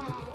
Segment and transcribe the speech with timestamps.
[0.00, 0.24] Oh.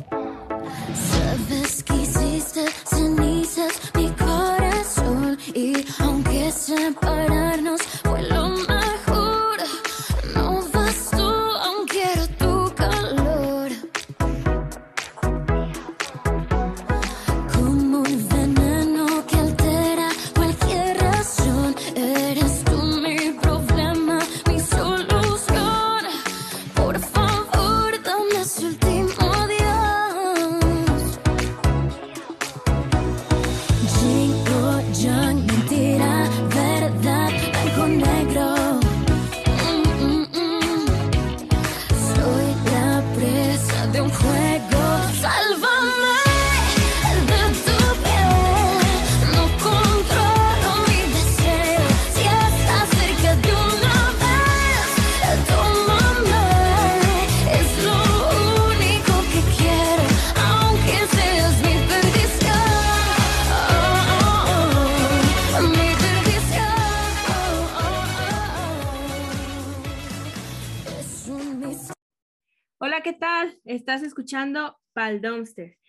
[74.14, 75.80] escuchando Pal Dumpster.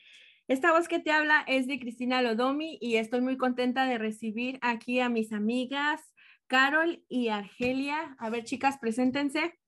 [0.49, 4.59] Esta voz que te habla es de Cristina Lodomi y estoy muy contenta de recibir
[4.63, 6.01] aquí a mis amigas
[6.47, 8.17] Carol y Argelia.
[8.19, 9.59] A ver, chicas, preséntense.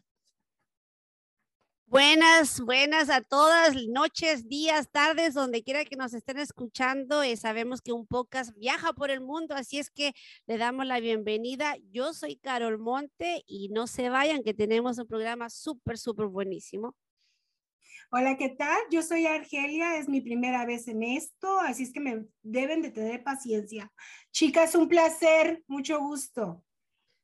[1.84, 7.22] Buenas, buenas a todas, noches, días, tardes, donde quiera que nos estén escuchando.
[7.22, 10.14] eh, sabemos que un podcast viaja por el mundo, así es que
[10.46, 11.76] le damos la bienvenida.
[11.90, 16.96] Yo soy Carol Monte y no se vayan, que tenemos un programa súper, súper buenísimo.
[18.12, 18.78] Hola, ¿qué tal?
[18.92, 22.92] Yo soy Argelia, es mi primera vez en esto, así es que me deben de
[22.92, 23.92] tener paciencia.
[24.30, 26.62] Chicas, un placer, mucho gusto.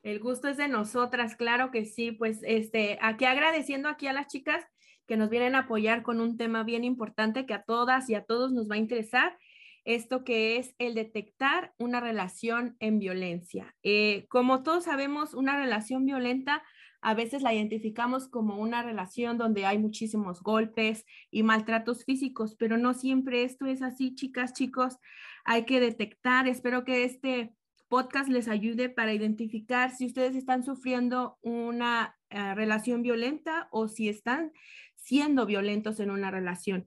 [0.03, 2.11] El gusto es de nosotras, claro que sí.
[2.11, 4.65] Pues este, aquí agradeciendo aquí a las chicas
[5.07, 8.25] que nos vienen a apoyar con un tema bien importante que a todas y a
[8.25, 9.39] todos nos va a interesar.
[9.85, 13.77] Esto que es el detectar una relación en violencia.
[13.85, 16.65] Eh, como todos sabemos, una relación violenta
[17.03, 22.79] a veces la identificamos como una relación donde hay muchísimos golpes y maltratos físicos, pero
[22.79, 24.99] no siempre esto es así, chicas, chicos.
[25.45, 27.55] Hay que detectar, espero que este
[27.89, 34.09] podcast les ayude para identificar si ustedes están sufriendo una uh, relación violenta o si
[34.09, 34.53] están
[34.95, 36.87] siendo violentos en una relación.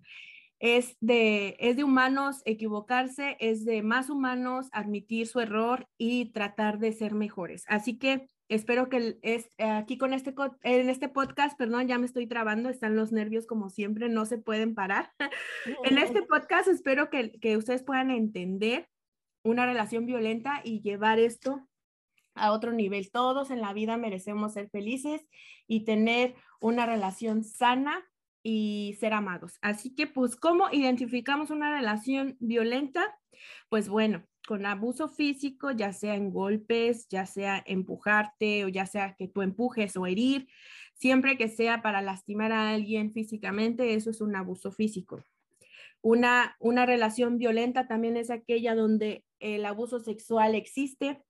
[0.60, 6.80] Es de, es de humanos equivocarse, es de más humanos admitir su error y tratar
[6.80, 7.66] de ser mejores.
[7.68, 10.34] Así que espero que es, aquí con este,
[10.64, 14.38] en este podcast, perdón, ya me estoy trabando, están los nervios como siempre, no se
[14.38, 15.12] pueden parar.
[15.84, 18.90] en este podcast espero que, que ustedes puedan entender
[19.44, 21.68] una relación violenta y llevar esto
[22.34, 23.12] a otro nivel.
[23.12, 25.26] Todos en la vida merecemos ser felices
[25.68, 28.06] y tener una relación sana
[28.44, 29.58] y ser amados.
[29.62, 33.18] Así que, pues, ¿cómo identificamos una relación violenta?
[33.70, 39.16] Pues bueno, con abuso físico, ya sea en golpes, ya sea empujarte o ya sea
[39.18, 40.48] que tú empujes o herir,
[40.94, 45.24] siempre que sea para lastimar a alguien físicamente, eso es un abuso físico.
[46.02, 51.24] Una, una relación violenta también es aquella donde el abuso sexual existe,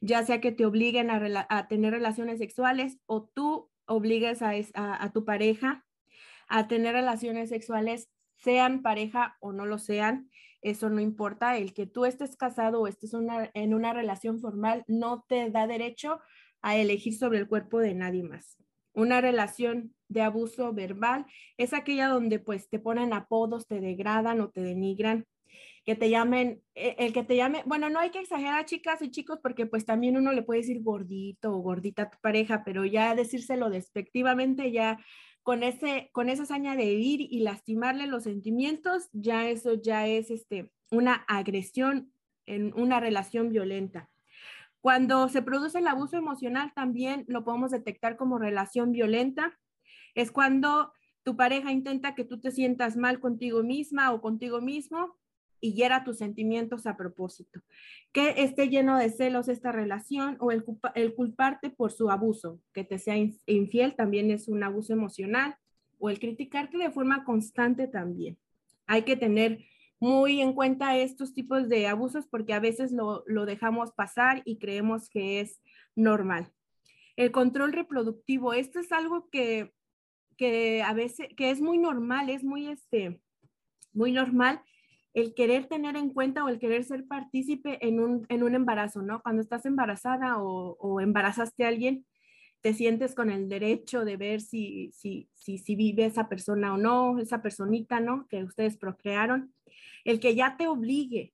[0.00, 5.84] ya sea que te obliguen a, tener relaciones sexuales o tú obligues a, tu pareja
[6.48, 10.30] a tener relaciones sexuales, sean pareja o no lo sean,
[10.62, 11.56] eso no importa.
[11.56, 13.12] El que tú estés casado o estés
[13.54, 16.20] en una relación formal no te da derecho
[16.62, 18.56] a elegir sobre el cuerpo de nadie más.
[18.92, 21.26] Una relación de abuso verbal
[21.56, 25.26] es aquella donde pues te ponen apodos, te degradan o te denigran
[25.88, 29.10] que te llamen, eh, el que te llame, bueno, no hay que exagerar chicas y
[29.10, 32.84] chicos porque pues también uno le puede decir gordito o gordita a tu pareja, pero
[32.84, 34.98] ya decírselo despectivamente, ya
[35.48, 40.30] con, ese, con esa hazaña de herir y lastimarle los sentimientos, ya eso ya es
[40.30, 42.12] este, una agresión
[42.44, 44.10] en una relación violenta.
[44.82, 49.58] Cuando se produce el abuso emocional también lo podemos detectar como relación violenta.
[50.14, 50.92] Es cuando
[51.22, 55.16] tu pareja intenta que tú te sientas mal contigo misma o contigo mismo
[55.60, 57.60] y hiera tus sentimientos a propósito.
[58.12, 62.60] Que esté lleno de celos esta relación o el, culpa, el, culparte por su abuso,
[62.72, 65.56] que te sea infiel también es un abuso emocional
[65.98, 68.38] o el criticarte de forma constante también.
[68.86, 69.64] Hay que tener
[70.00, 74.58] muy en cuenta estos tipos de abusos porque a veces lo, lo dejamos pasar y
[74.58, 75.60] creemos que es
[75.96, 76.52] normal.
[77.16, 79.72] El control reproductivo, esto es algo que,
[80.36, 83.20] que a veces, que es muy normal, es muy, este,
[83.92, 84.62] muy normal
[85.20, 89.02] el querer tener en cuenta o el querer ser partícipe en un, en un embarazo,
[89.02, 89.20] ¿no?
[89.22, 92.06] Cuando estás embarazada o, embarazaste a alguien,
[92.60, 97.18] te sientes con el derecho de ver si, si, si, vive esa persona o no,
[97.18, 98.26] esa personita, ¿no?
[98.28, 99.52] Que ustedes procrearon.
[100.04, 101.32] El que ya te obligue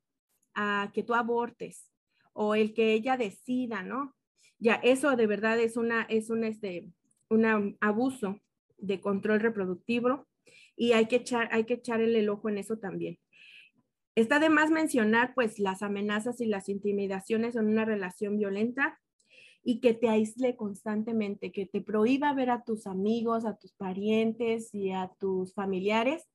[0.55, 1.91] a que tú abortes
[2.33, 4.15] o el que ella decida, ¿no?
[4.59, 6.89] Ya, eso de verdad es una, es un, este,
[7.29, 8.41] un abuso
[8.79, 10.27] de control reproductivo
[10.77, 13.19] y hay que echar, hay que echar el ojo en eso también.
[14.15, 19.01] Está de más mencionar pues las amenazas y las intimidaciones en una relación violenta
[19.65, 24.73] y que te aísle constantemente, que te prohíba ver a tus amigos, a tus parientes
[24.75, 26.29] y a tus familiares.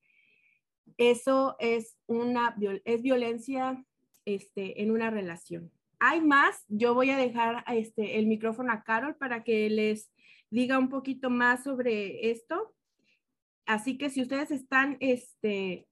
[0.98, 3.86] Eso es una es violencia
[4.26, 5.72] este, en una relación.
[6.00, 10.12] Hay más, yo voy a dejar este, el micrófono a Carol para que les
[10.50, 12.74] diga un poquito más sobre esto.
[13.66, 15.88] Así que si ustedes están, este,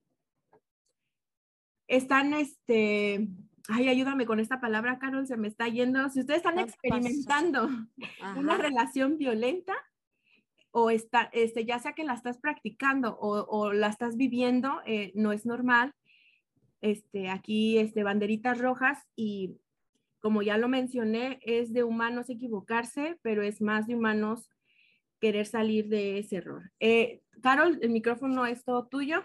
[1.88, 3.28] están, este,
[3.68, 6.08] ay, ayúdame con esta palabra, Carol, se me está yendo.
[6.10, 7.68] Si ustedes están experimentando
[8.36, 9.74] una relación violenta
[10.70, 15.32] o está, este, ya sea que la estás practicando o, la estás viviendo, eh, no
[15.32, 15.94] es normal.
[16.80, 19.56] Este, aquí, este, banderitas rojas y
[20.20, 24.50] como ya lo mencioné, es de humanos equivocarse, pero es más de humanos
[25.20, 26.70] querer salir de ese error.
[26.80, 29.22] Eh, Carol, el micrófono es todo tuyo.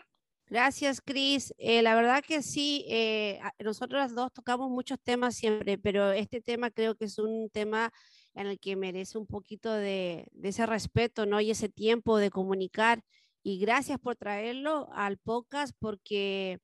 [0.53, 1.51] Gracias, Cris.
[1.57, 6.69] Eh, la verdad que sí, eh, nosotros dos tocamos muchos temas siempre, pero este tema
[6.69, 7.91] creo que es un tema
[8.35, 11.41] en el que merece un poquito de, de ese respeto, ¿no?
[11.41, 13.01] Y ese tiempo de comunicar.
[13.41, 16.59] Y gracias por traerlo al podcast porque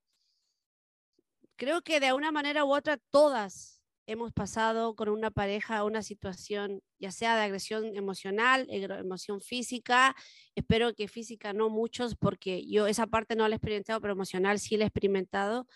[1.56, 3.79] creo que de una manera u otra todas
[4.10, 10.16] hemos pasado con una pareja una situación, ya sea de agresión emocional, emoción física.
[10.56, 14.60] Espero que física no muchos, porque yo esa parte no la he experimentado, pero emocional
[14.60, 15.68] sí la he experimentado.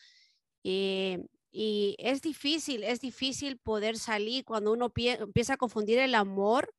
[0.64, 1.20] Eh,
[1.52, 6.74] y es difícil, es difícil poder salir cuando uno empieza a confundir el amor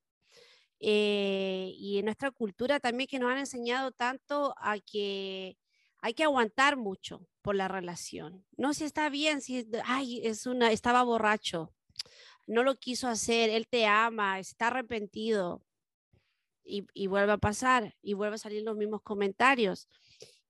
[0.80, 5.56] eh, y en nuestra cultura también que nos han enseñado tanto a que
[6.04, 8.44] hay que aguantar mucho por la relación.
[8.58, 11.72] No si está bien, si ay, es una estaba borracho,
[12.46, 15.64] no lo quiso hacer, él te ama, está arrepentido
[16.62, 19.88] y, y vuelve a pasar y vuelve a salir los mismos comentarios.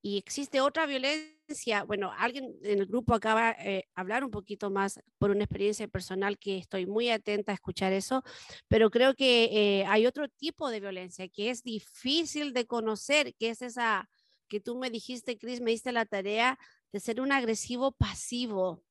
[0.03, 1.85] Y existe otra violencia.
[1.85, 5.87] Bueno, alguien en el grupo acaba de eh, hablar un poquito más por una experiencia
[5.87, 8.25] personal que estoy muy atenta a escuchar eso,
[8.67, 13.51] pero creo que eh, hay otro tipo de violencia que es difícil de conocer, que
[13.51, 14.09] es esa
[14.49, 16.59] que tú me dijiste, Cris, me diste la tarea
[16.93, 18.83] de ser un agresivo pasivo.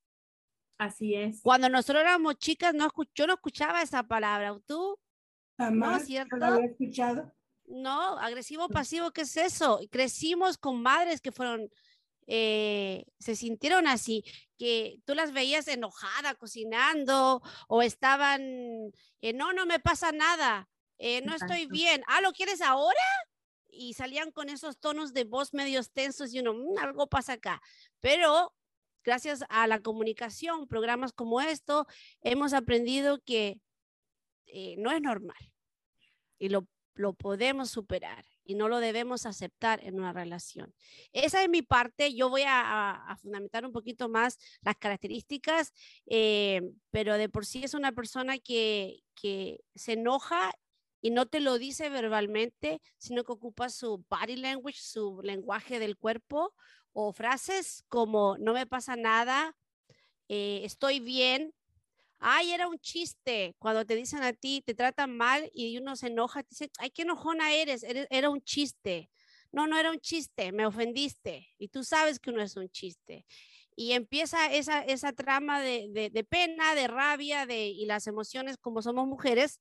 [0.78, 1.42] Así es.
[1.42, 4.58] Cuando nosotros éramos chicas, no yo no escuchaba esa palabra.
[4.66, 5.00] ¿Tú?
[5.58, 6.36] Jamás, ¿No, ¿cierto?
[6.38, 7.32] No había escuchado.
[7.66, 9.80] No, agresivo pasivo, ¿qué es eso?
[9.90, 11.70] Crecimos con madres que fueron,
[12.28, 14.24] eh, se sintieron así,
[14.58, 18.42] que tú las veías enojada cocinando o estaban,
[19.22, 22.04] eh, no, no me pasa nada, eh, no estoy bien.
[22.08, 23.00] Ah, ¿lo quieres ahora?
[23.74, 27.62] Y salían con esos tonos de voz medios tensos y uno, mm, algo pasa acá.
[28.00, 28.54] Pero
[29.04, 31.88] gracias a la comunicación, programas como esto,
[32.22, 33.60] hemos aprendido que
[34.48, 35.52] eh, no es normal
[36.38, 40.74] y lo, lo podemos superar y no lo debemos aceptar en una relación.
[41.12, 42.14] Esa es mi parte.
[42.14, 45.74] Yo voy a, fundamentar un poquito más las características,
[46.08, 46.62] eh,
[46.92, 50.52] pero de por sí es una persona que, que se enoja
[51.04, 55.98] y no te lo dice verbalmente, sino que ocupa su body language, su lenguaje del
[55.98, 56.54] cuerpo
[56.94, 59.58] o frases como no me pasa nada,
[60.30, 61.54] eh, estoy bien.
[62.20, 63.54] Ay, era un chiste.
[63.60, 66.90] Cuando te dicen a ti, te tratan mal y uno se enoja, te dice, ay,
[66.92, 69.10] qué enojona eres, era un chiste.
[69.52, 71.50] No, no era un chiste, me ofendiste.
[71.58, 73.26] Y tú sabes que no es un chiste
[73.76, 78.82] y empieza esa, esa trama de, de, pena, de rabia de, y las emociones como
[78.82, 79.60] somos mujeres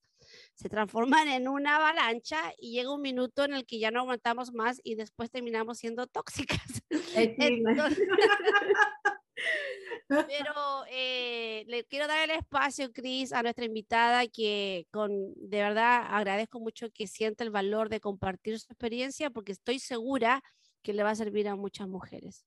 [0.63, 4.53] se transforman en una avalancha y llega un minuto en el que ya no aguantamos
[4.53, 6.61] más y después terminamos siendo tóxicas.
[10.09, 16.07] pero eh, le quiero dar el espacio, Cris, a nuestra invitada que con, de verdad
[16.11, 20.45] agradezco mucho que sienta el valor de compartir su experiencia porque estoy segura
[20.83, 22.47] que le va a servir a muchas mujeres.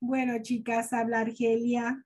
[0.00, 2.04] Bueno, chicas, habla Argelia.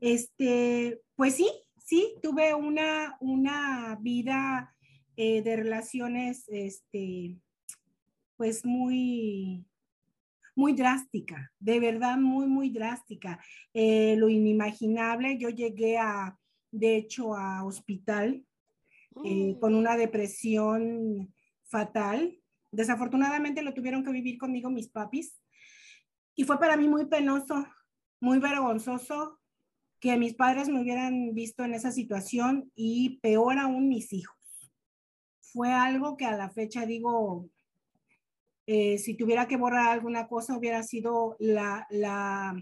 [0.00, 1.48] Este, pues sí,
[1.84, 4.74] sí, tuve una, una vida
[5.16, 7.36] eh, de relaciones, este,
[8.36, 9.64] pues muy,
[10.56, 13.38] muy drástica, de verdad muy, muy drástica.
[13.72, 16.36] Eh, lo inimaginable, yo llegué a,
[16.72, 18.44] de hecho, a hospital
[19.24, 19.76] eh, con mm.
[19.76, 21.32] una depresión
[21.64, 22.40] fatal.
[22.72, 25.40] Desafortunadamente lo tuvieron que vivir conmigo mis papis.
[26.34, 27.64] Y fue para mí muy penoso,
[28.18, 29.38] muy vergonzoso
[30.04, 34.36] que mis padres me hubieran visto en esa situación y peor aún mis hijos.
[35.40, 37.48] fue algo que a la fecha digo,
[38.66, 42.54] eh, si tuviera que borrar alguna cosa, hubiera sido la, la,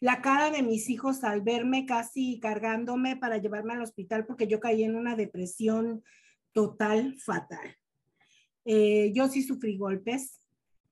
[0.00, 4.60] la cara de mis hijos al verme casi cargándome para llevarme al hospital porque yo
[4.60, 6.02] caí en una depresión
[6.52, 7.78] total, fatal.
[8.66, 10.42] Eh, yo sí sufrí golpes,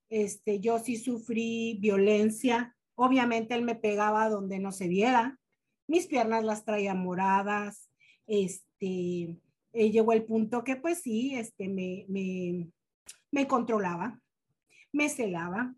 [0.09, 2.75] este, yo sí sufrí violencia.
[2.95, 5.38] Obviamente él me pegaba donde no se viera.
[5.89, 7.91] Mis piernas las traía moradas.
[8.27, 9.37] Este,
[9.73, 12.71] eh, llegó el punto que pues sí, este, me, me,
[13.31, 14.21] me controlaba,
[14.93, 15.75] me celaba.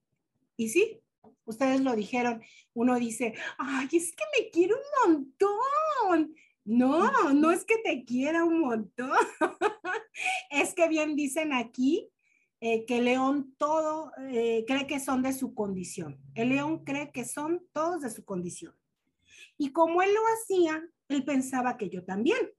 [0.56, 1.00] Y sí,
[1.44, 2.42] ustedes lo dijeron,
[2.74, 6.34] uno dice, ay, es que me quiere un montón.
[6.64, 9.10] No, no es que te quiera un montón.
[10.50, 12.10] es que bien dicen aquí
[12.60, 16.20] eh, que León todo eh, cree que son de su condición.
[16.34, 18.74] El León cree que son todos de su condición.
[19.60, 22.50] Y como él lo hacía, él pensaba que yo también.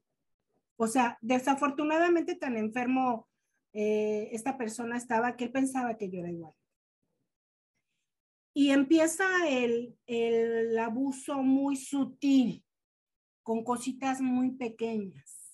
[0.75, 3.27] O sea, desafortunadamente tan enfermo
[3.73, 6.53] eh, esta persona estaba que él pensaba que yo era igual.
[8.53, 12.63] Y empieza el, el abuso muy sutil,
[13.41, 15.51] con cositas muy pequeñas,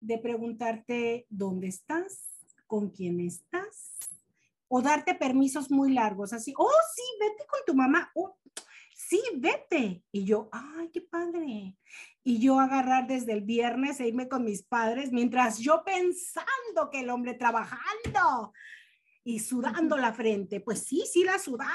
[0.00, 2.34] de preguntarte dónde estás,
[2.66, 3.96] con quién estás,
[4.66, 8.36] o darte permisos muy largos, así, oh, sí, vete con tu mamá, oh,
[9.12, 10.02] sí, vete.
[10.10, 11.76] Y yo, ay, qué padre.
[12.24, 17.00] Y yo agarrar desde el viernes e irme con mis padres, mientras yo pensando que
[17.00, 18.54] el hombre trabajando,
[19.24, 20.60] y sudando la frente.
[20.60, 21.72] Pues sí, sí la sudaba.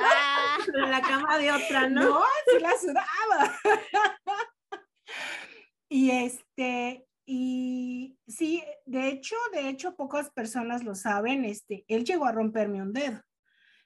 [0.00, 2.02] Ah, en la cama de otra, ¿no?
[2.02, 3.60] No, sí la sudaba.
[5.88, 12.26] y este, y sí, de hecho, de hecho, pocas personas lo saben, este, él llegó
[12.26, 13.22] a romperme un dedo.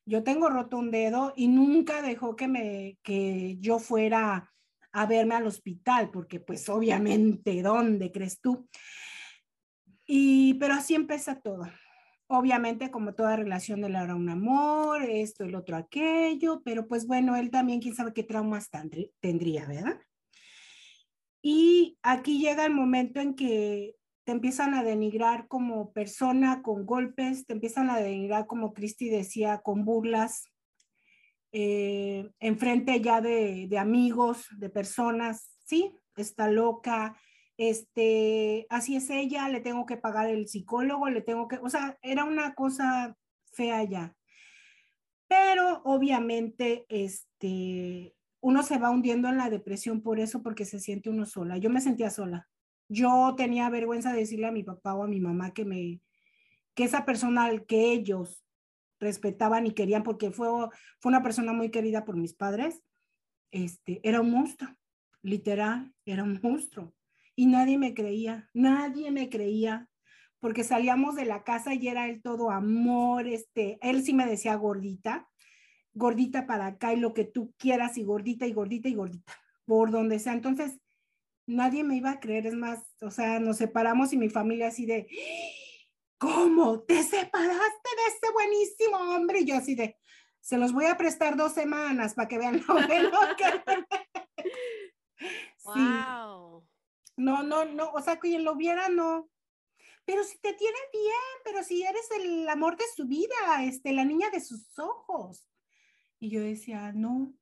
[0.04, 4.52] Yo tengo roto un dedo y nunca dejó que me, que yo fuera
[4.92, 8.68] a verme al hospital, porque pues obviamente, ¿dónde crees tú?
[10.06, 11.66] Y, pero así empieza todo.
[12.26, 17.36] Obviamente, como toda relación, él era un amor, esto, el otro, aquello, pero pues bueno,
[17.36, 18.70] él también, quién sabe qué traumas
[19.20, 20.00] tendría, ¿verdad?
[21.42, 27.46] Y aquí llega el momento en que te empiezan a denigrar como persona con golpes,
[27.46, 30.44] te empiezan a denigrar como Cristi decía, con burlas,
[31.52, 35.94] eh, enfrente ya de, de amigos, de personas, ¿sí?
[36.16, 37.16] Está loca,
[37.56, 41.98] este, así es ella, le tengo que pagar el psicólogo, le tengo que, o sea,
[42.02, 43.16] era una cosa
[43.52, 44.16] fea ya.
[45.28, 51.10] Pero obviamente, este, uno se va hundiendo en la depresión por eso, porque se siente
[51.10, 51.56] uno sola.
[51.58, 52.48] Yo me sentía sola.
[52.92, 56.00] Yo tenía vergüenza de decirle a mi papá o a mi mamá que me,
[56.74, 58.44] que esa persona que ellos
[59.00, 60.48] respetaban y querían, porque fue,
[61.00, 62.82] fue una persona muy querida por mis padres,
[63.50, 64.70] este, era un monstruo,
[65.22, 66.94] literal, era un monstruo
[67.34, 69.88] y nadie me creía, nadie me creía,
[70.38, 74.54] porque salíamos de la casa y era él todo amor, este, él sí me decía
[74.56, 75.28] gordita,
[75.94, 79.32] gordita para acá y lo que tú quieras y gordita y gordita y gordita,
[79.64, 80.32] por donde sea.
[80.32, 80.81] Entonces,
[81.46, 84.86] nadie me iba a creer, es más, o sea, nos separamos y mi familia así
[84.86, 85.06] de,
[86.18, 86.80] ¿cómo?
[86.80, 89.40] ¿Te separaste de este buenísimo hombre?
[89.40, 89.96] Y yo así de,
[90.40, 93.44] se los voy a prestar dos semanas para que vean lo bueno que...
[95.64, 96.66] Wow.
[97.14, 99.30] No, no, no, o sea, quien lo viera, no.
[100.04, 104.04] Pero si te tiene bien, pero si eres el amor de su vida, este, la
[104.04, 105.46] niña de sus ojos.
[106.18, 107.34] Y yo decía, no,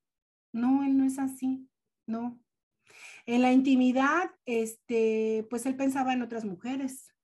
[0.52, 1.69] no, él no es así,
[2.04, 2.38] no.
[3.30, 7.14] En la intimidad, este, pues él pensaba en otras mujeres.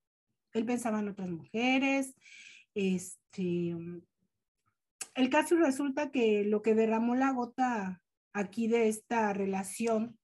[0.52, 2.14] Él pensaba en otras mujeres.
[2.76, 3.74] Este,
[5.16, 10.16] el caso resulta que lo que derramó la gota aquí de esta relación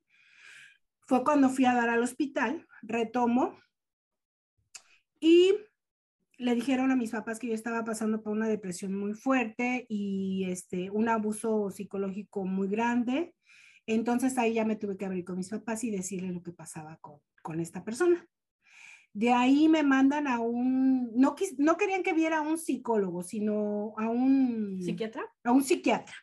[1.01, 3.59] fue cuando fui a dar al hospital, retomo,
[5.19, 5.53] y
[6.39, 10.45] le dijeron a mis papás que yo estaba pasando por una depresión muy fuerte y
[10.49, 13.35] este, un abuso psicológico muy grande.
[13.87, 16.99] Entonces ahí ya me tuve que abrir con mis papás y decirle lo que pasaba
[17.01, 18.27] con, con esta persona.
[19.12, 23.95] De ahí me mandan a un, no, no querían que viera a un psicólogo, sino
[23.99, 24.81] a un...
[24.83, 25.23] ¿Psiquiatra?
[25.45, 26.15] A un psiquiatra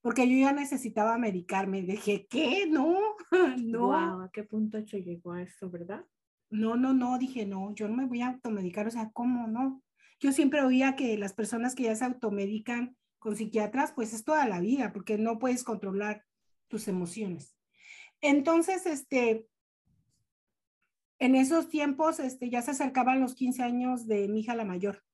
[0.00, 1.82] porque yo ya necesitaba medicarme.
[1.82, 2.66] Dije, ¿qué?
[2.66, 2.98] No,
[3.62, 3.88] no.
[3.88, 6.04] Wow, ¿a qué punto llegó a eso, verdad?
[6.50, 9.82] No, no, no, dije, no, yo no me voy a automedicar, o sea, ¿cómo no?
[10.18, 14.48] Yo siempre oía que las personas que ya se automedican con psiquiatras, pues es toda
[14.48, 16.24] la vida, porque no puedes controlar
[16.68, 17.56] tus emociones.
[18.20, 19.48] Entonces, este,
[21.18, 25.04] en esos tiempos, este, ya se acercaban los 15 años de mi hija la mayor.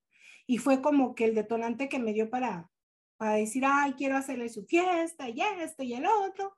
[0.47, 2.71] Y fue como que el detonante que me dio para,
[3.17, 6.57] para decir, ay, quiero hacerle su fiesta y esto y el otro,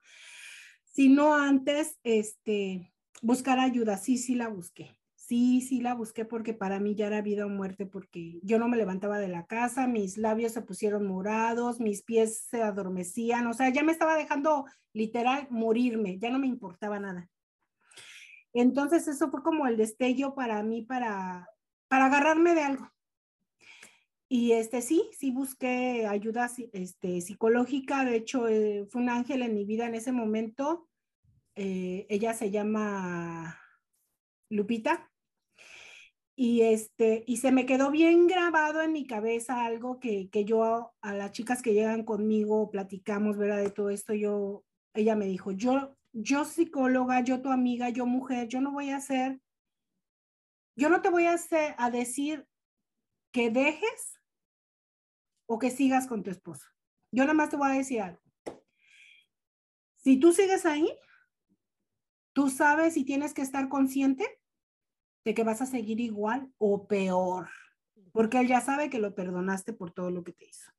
[0.85, 3.97] sino antes, este, buscar ayuda.
[3.97, 4.99] Sí, sí la busqué.
[5.27, 8.69] Sí, sí la busqué porque para mí ya era vida o muerte, porque yo no
[8.69, 13.53] me levantaba de la casa, mis labios se pusieron morados, mis pies se adormecían, o
[13.53, 17.29] sea, ya me estaba dejando literal morirme, ya no me importaba nada.
[18.53, 21.49] Entonces eso fue como el destello para mí para,
[21.89, 22.89] para agarrarme de algo.
[24.29, 29.55] Y este sí, sí busqué ayuda este, psicológica, de hecho eh, fue un ángel en
[29.55, 30.89] mi vida en ese momento.
[31.57, 33.59] Eh, ella se llama
[34.51, 35.11] Lupita.
[36.39, 40.93] Y, este, y se me quedó bien grabado en mi cabeza algo que, que yo
[41.01, 43.63] a las chicas que llegan conmigo platicamos, ¿verdad?
[43.63, 44.63] De todo esto, yo,
[44.93, 48.97] ella me dijo, yo, yo psicóloga, yo tu amiga, yo mujer, yo no voy a
[48.97, 49.41] hacer,
[50.77, 52.47] yo no te voy a, hacer, a decir
[53.33, 54.21] que dejes
[55.47, 56.67] o que sigas con tu esposo.
[57.13, 58.21] Yo nada más te voy a decir algo.
[59.97, 60.93] Si tú sigues ahí,
[62.35, 64.39] tú sabes y tienes que estar consciente
[65.27, 67.49] de que vas a seguir igual o peor,
[68.13, 70.71] porque él ya sabe que lo perdonaste por todo lo que te hizo.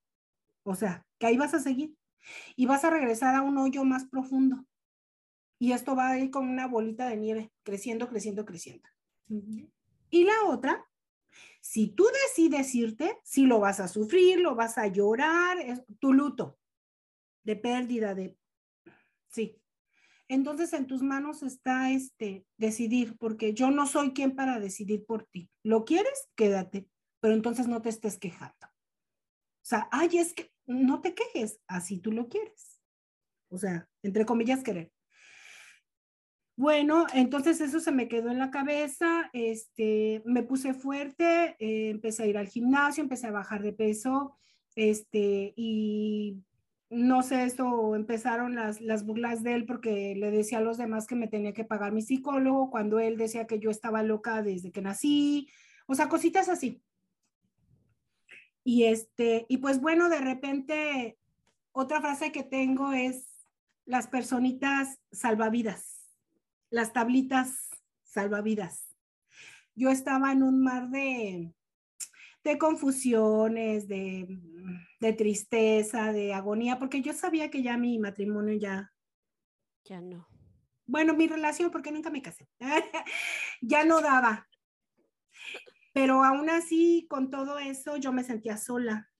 [0.62, 1.94] O sea, que ahí vas a seguir
[2.56, 4.64] y vas a regresar a un hoyo más profundo.
[5.58, 8.88] Y esto va a ir como una bolita de nieve, creciendo, creciendo, creciendo.
[10.08, 10.82] Y la otra,
[11.60, 16.14] si tú decides irte, si lo vas a sufrir, lo vas a llorar, es tu
[16.14, 16.58] luto
[17.42, 18.34] de pérdida, de...
[19.28, 19.60] Sí,
[20.28, 25.24] entonces en tus manos está este decidir, porque yo no soy quien para decidir por
[25.24, 25.50] ti.
[25.62, 26.28] ¿Lo quieres?
[26.36, 26.88] Quédate,
[27.20, 28.66] pero entonces no te estés quejando.
[28.66, 32.80] O sea, ay, es que no te quejes, así tú lo quieres.
[33.50, 34.92] O sea, entre comillas, querer.
[36.56, 42.24] Bueno, entonces eso se me quedó en la cabeza, este, me puse fuerte, eh, empecé
[42.24, 44.36] a ir al gimnasio, empecé a bajar de peso,
[44.74, 46.42] este, y
[46.90, 51.06] no sé, esto empezaron las, las burlas de él porque le decía a los demás
[51.06, 54.72] que me tenía que pagar mi psicólogo cuando él decía que yo estaba loca desde
[54.72, 55.48] que nací,
[55.86, 56.82] o sea, cositas así.
[58.64, 61.18] Y este, y pues bueno, de repente
[61.72, 63.26] otra frase que tengo es
[63.84, 66.04] las personitas salvavidas,
[66.70, 67.70] las tablitas
[68.02, 68.94] salvavidas.
[69.74, 71.54] Yo estaba en un mar de,
[72.48, 74.38] de confusiones, de,
[75.00, 78.92] de, tristeza, de agonía, porque yo sabía que ya mi matrimonio ya...
[79.84, 80.26] Ya no.
[80.86, 82.48] Bueno, mi relación, porque nunca me casé,
[83.60, 84.48] ya no daba.
[85.92, 89.10] Pero aún así, con todo eso, yo me sentía sola.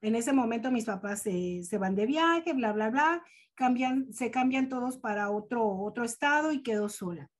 [0.00, 4.30] En ese momento mis papás se, se van de viaje, bla, bla, bla, cambian, se
[4.30, 7.30] cambian todos para otro, otro estado y quedo sola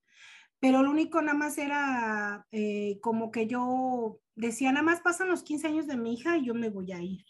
[0.61, 5.43] pero lo único nada más era eh, como que yo decía, nada más pasan los
[5.43, 7.25] 15 años de mi hija y yo me voy a ir,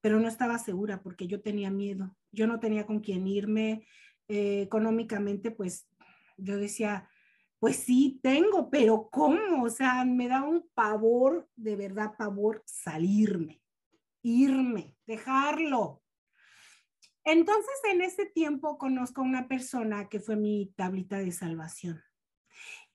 [0.00, 3.86] pero no estaba segura porque yo tenía miedo, yo no tenía con quién irme,
[4.28, 5.88] eh, económicamente pues
[6.36, 7.08] yo decía,
[7.60, 9.62] pues sí tengo, pero ¿cómo?
[9.62, 13.62] O sea, me da un pavor, de verdad pavor, salirme,
[14.22, 16.02] irme, dejarlo.
[17.24, 22.02] Entonces, en ese tiempo conozco a una persona que fue mi tablita de salvación.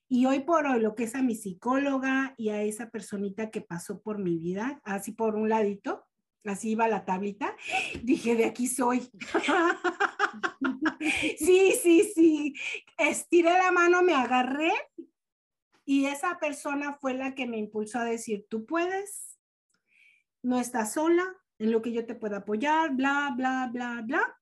[0.08, 3.60] Y hoy por hoy, lo que es a mi psicóloga y a esa personita que
[3.60, 6.06] pasó por mi vida, así por un ladito,
[6.44, 7.54] así iba la tablita,
[8.02, 9.10] dije, de aquí soy.
[11.38, 12.54] sí, sí, sí.
[12.96, 14.72] Estiré la mano, me agarré
[15.84, 19.38] y esa persona fue la que me impulsó a decir, tú puedes,
[20.42, 21.24] no estás sola,
[21.58, 24.38] en lo que yo te pueda apoyar, bla, bla, bla, bla.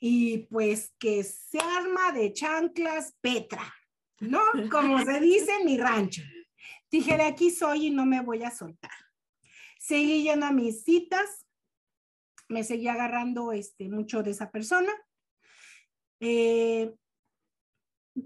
[0.00, 3.74] Y pues que se arma de chanclas Petra.
[4.20, 4.40] ¿No?
[4.70, 6.22] Como se dice en mi rancho.
[6.90, 8.90] Dije, de aquí soy y no me voy a soltar.
[9.78, 11.46] Seguí yendo a mis citas,
[12.48, 14.92] me seguí agarrando este, mucho de esa persona.
[16.20, 16.94] Eh,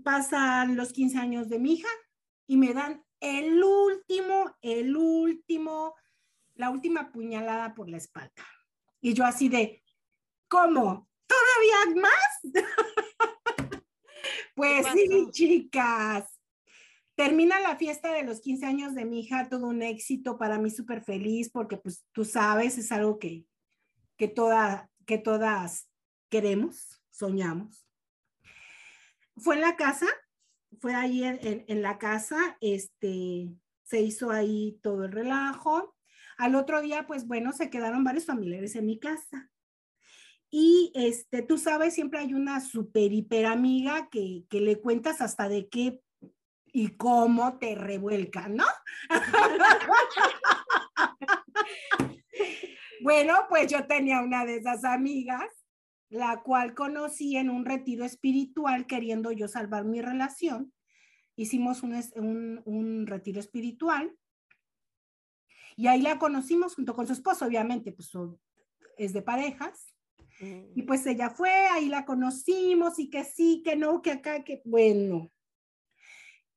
[0.03, 1.89] pasan los 15 años de mi hija
[2.47, 5.95] y me dan el último, el último,
[6.55, 8.47] la última puñalada por la espalda.
[9.01, 9.83] Y yo así de,
[10.49, 11.09] ¿cómo?
[11.27, 12.65] ¿Todavía más?
[14.55, 16.27] Pues sí, chicas.
[17.15, 20.71] Termina la fiesta de los 15 años de mi hija, todo un éxito, para mí
[20.71, 23.45] súper feliz, porque pues tú sabes, es algo que,
[24.17, 25.89] que, toda, que todas
[26.31, 27.87] queremos, soñamos.
[29.37, 30.07] Fue en la casa,
[30.81, 33.51] fue ahí en, en la casa, este,
[33.83, 35.95] se hizo ahí todo el relajo.
[36.39, 39.51] Al otro día, pues bueno, se quedaron varios familiares en mi casa.
[40.55, 45.49] Y este, tú sabes, siempre hay una super hiper amiga que, que le cuentas hasta
[45.49, 46.03] de qué
[46.75, 48.65] y cómo te revuelca, ¿no?
[53.03, 55.49] bueno, pues yo tenía una de esas amigas,
[56.11, 60.75] la cual conocí en un retiro espiritual queriendo yo salvar mi relación.
[61.35, 64.15] hicimos un, un, un retiro espiritual
[65.77, 68.11] y ahí la conocimos junto con su esposo, obviamente, pues
[68.99, 69.92] es de parejas.
[70.75, 74.61] Y pues ella fue, ahí la conocimos y que sí, que no, que acá, que
[74.65, 75.31] bueno.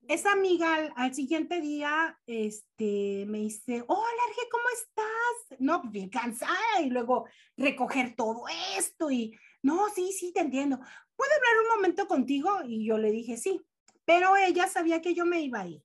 [0.08, 5.60] Esa amiga al, al siguiente día este, me dice, hola, Arge, ¿cómo estás?
[5.60, 8.46] No, pues bien cansada y luego recoger todo
[8.78, 10.78] esto y, no, sí, sí, te entiendo.
[11.16, 12.60] ¿Puedo hablar un momento contigo?
[12.66, 13.62] Y yo le dije, sí,
[14.06, 15.84] pero ella sabía que yo me iba a ir.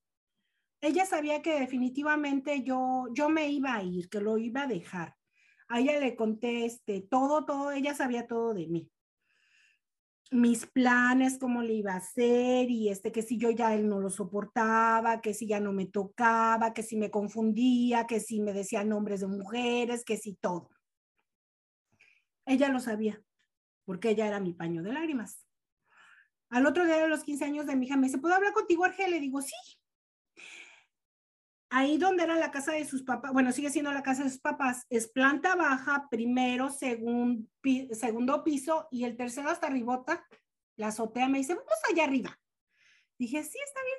[0.83, 5.20] Ella sabía que definitivamente yo, yo me iba a ir, que lo iba a dejar.
[5.71, 8.91] A ella le conté este, todo, todo, ella sabía todo de mí.
[10.33, 14.01] Mis planes, cómo le iba a hacer y este, que si yo ya él no
[14.01, 18.53] lo soportaba, que si ya no me tocaba, que si me confundía, que si me
[18.53, 20.71] decía nombres de mujeres, que si todo.
[22.47, 23.23] Ella lo sabía,
[23.85, 25.47] porque ella era mi paño de lágrimas.
[26.49, 28.85] Al otro día de los 15 años de mi hija me dice, ¿puedo hablar contigo,
[28.85, 29.13] Argel?
[29.13, 29.55] Le digo, sí.
[31.73, 34.41] Ahí donde era la casa de sus papás, bueno, sigue siendo la casa de sus
[34.41, 40.27] papás, es planta baja, primero, segundo piso y el tercero hasta arribota,
[40.77, 42.37] la azotea me dice, vamos allá arriba.
[43.19, 43.99] Dije, sí, está bien.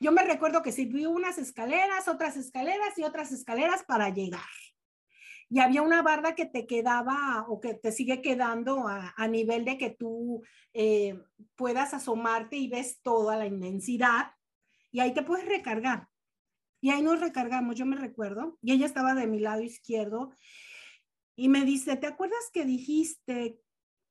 [0.00, 4.40] Yo me recuerdo que sí vi unas escaleras, otras escaleras y otras escaleras para llegar.
[5.50, 9.66] Y había una barda que te quedaba o que te sigue quedando a, a nivel
[9.66, 11.20] de que tú eh,
[11.56, 14.32] puedas asomarte y ves toda la inmensidad
[14.90, 16.08] y ahí te puedes recargar.
[16.82, 20.34] Y ahí nos recargamos, yo me recuerdo, y ella estaba de mi lado izquierdo
[21.36, 23.60] y me dice, ¿te acuerdas que dijiste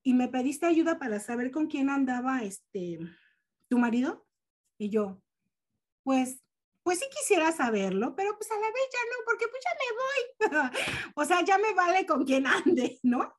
[0.04, 2.98] y me pediste ayuda para saber con quién andaba este
[3.68, 4.26] tu marido?
[4.78, 5.22] Y yo,
[6.04, 6.42] pues,
[6.82, 10.60] pues sí quisiera saberlo, pero pues a la vez ya no, porque pues ya me
[10.64, 10.72] voy.
[11.16, 13.34] o sea, ya me vale con quién ande, ¿no?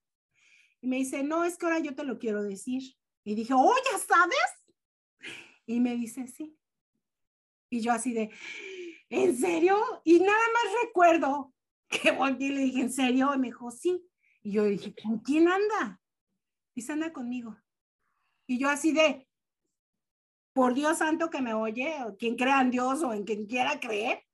[0.83, 2.83] Y me dice, no, es que ahora yo te lo quiero decir.
[3.25, 5.35] Y dije, oh, ¿ya sabes?
[5.65, 6.59] Y me dice, sí.
[7.71, 8.31] Y yo así de,
[9.13, 9.77] ¿en serio?
[10.05, 11.53] Y nada más recuerdo
[11.89, 13.33] que volteé y le dije, ¿en serio?
[13.35, 14.03] Y me dijo, sí.
[14.43, 16.01] Y yo dije, ¿con quién anda?
[16.75, 17.57] Dice, anda conmigo.
[18.47, 19.29] Y yo así de,
[20.55, 23.79] por Dios santo que me oye, o quien crea en Dios o en quien quiera
[23.79, 24.25] creer,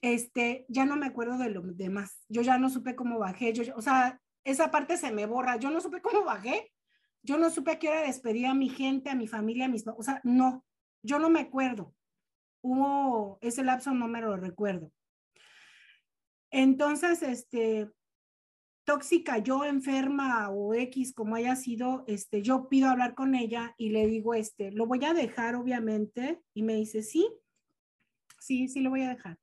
[0.00, 2.24] este, ya no me acuerdo de lo demás.
[2.28, 3.52] Yo ya no supe cómo bajé.
[3.52, 5.56] Yo, o sea, esa parte se me borra.
[5.56, 6.72] Yo no supe cómo bajé.
[7.22, 9.84] Yo no supe a qué despedir a mi gente, a mi familia, a mis...
[9.88, 10.64] O sea, no,
[11.02, 11.92] yo no me acuerdo
[12.66, 14.92] hubo ese lapso, no me lo recuerdo.
[16.50, 17.90] Entonces, este,
[18.84, 23.90] tóxica, yo enferma o X, como haya sido, este, yo pido hablar con ella y
[23.90, 27.28] le digo, este, lo voy a dejar, obviamente, y me dice, sí,
[28.38, 29.38] sí, sí lo voy a dejar,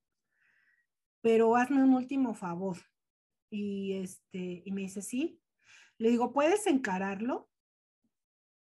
[1.21, 2.77] pero hazme un último favor.
[3.49, 5.39] Y este, y me dice, sí.
[5.99, 7.51] Le digo, ¿puedes encararlo?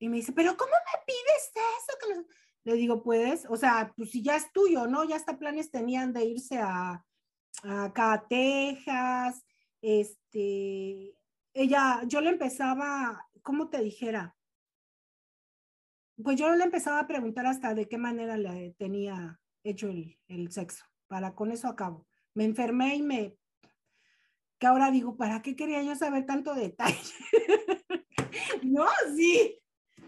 [0.00, 2.26] Y me dice, pero ¿cómo me pides eso?
[2.64, 5.04] Que no-?" Le digo, puedes, o sea, pues si ya es tuyo, ¿no?
[5.04, 7.04] Ya hasta planes tenían de irse a,
[7.62, 9.44] a Texas,
[9.82, 11.14] este,
[11.54, 14.36] ella, yo le empezaba, ¿cómo te dijera?
[16.22, 20.52] Pues yo le empezaba a preguntar hasta de qué manera le tenía hecho el, el
[20.52, 22.06] sexo, para con eso acabo.
[22.34, 23.36] Me enfermé y me,
[24.58, 26.98] que ahora digo, ¿para qué quería yo saber tanto detalle?
[28.62, 29.58] no, sí,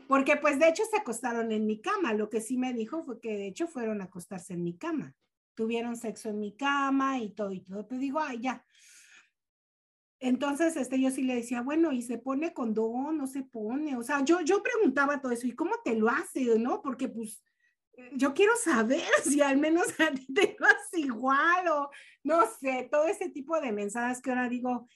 [0.08, 2.14] porque pues de hecho se acostaron en mi cama.
[2.14, 5.14] Lo que sí me dijo fue que de hecho fueron a acostarse en mi cama.
[5.54, 7.86] Tuvieron sexo en mi cama y todo y todo.
[7.86, 8.64] Te digo, ay, ya.
[10.18, 13.18] Entonces, este, yo sí le decía, bueno, ¿y se pone condón?
[13.18, 13.96] ¿No se pone?
[13.96, 16.58] O sea, yo, yo preguntaba todo eso, ¿y cómo te lo hace?
[16.58, 16.80] ¿No?
[16.80, 17.42] Porque pues
[18.12, 21.90] yo quiero saber si al menos te lo hace igual o
[22.22, 24.88] no sé, todo ese tipo de mensajes que ahora digo,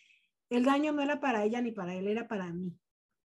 [0.49, 2.79] el daño no era para ella ni para él, era para mí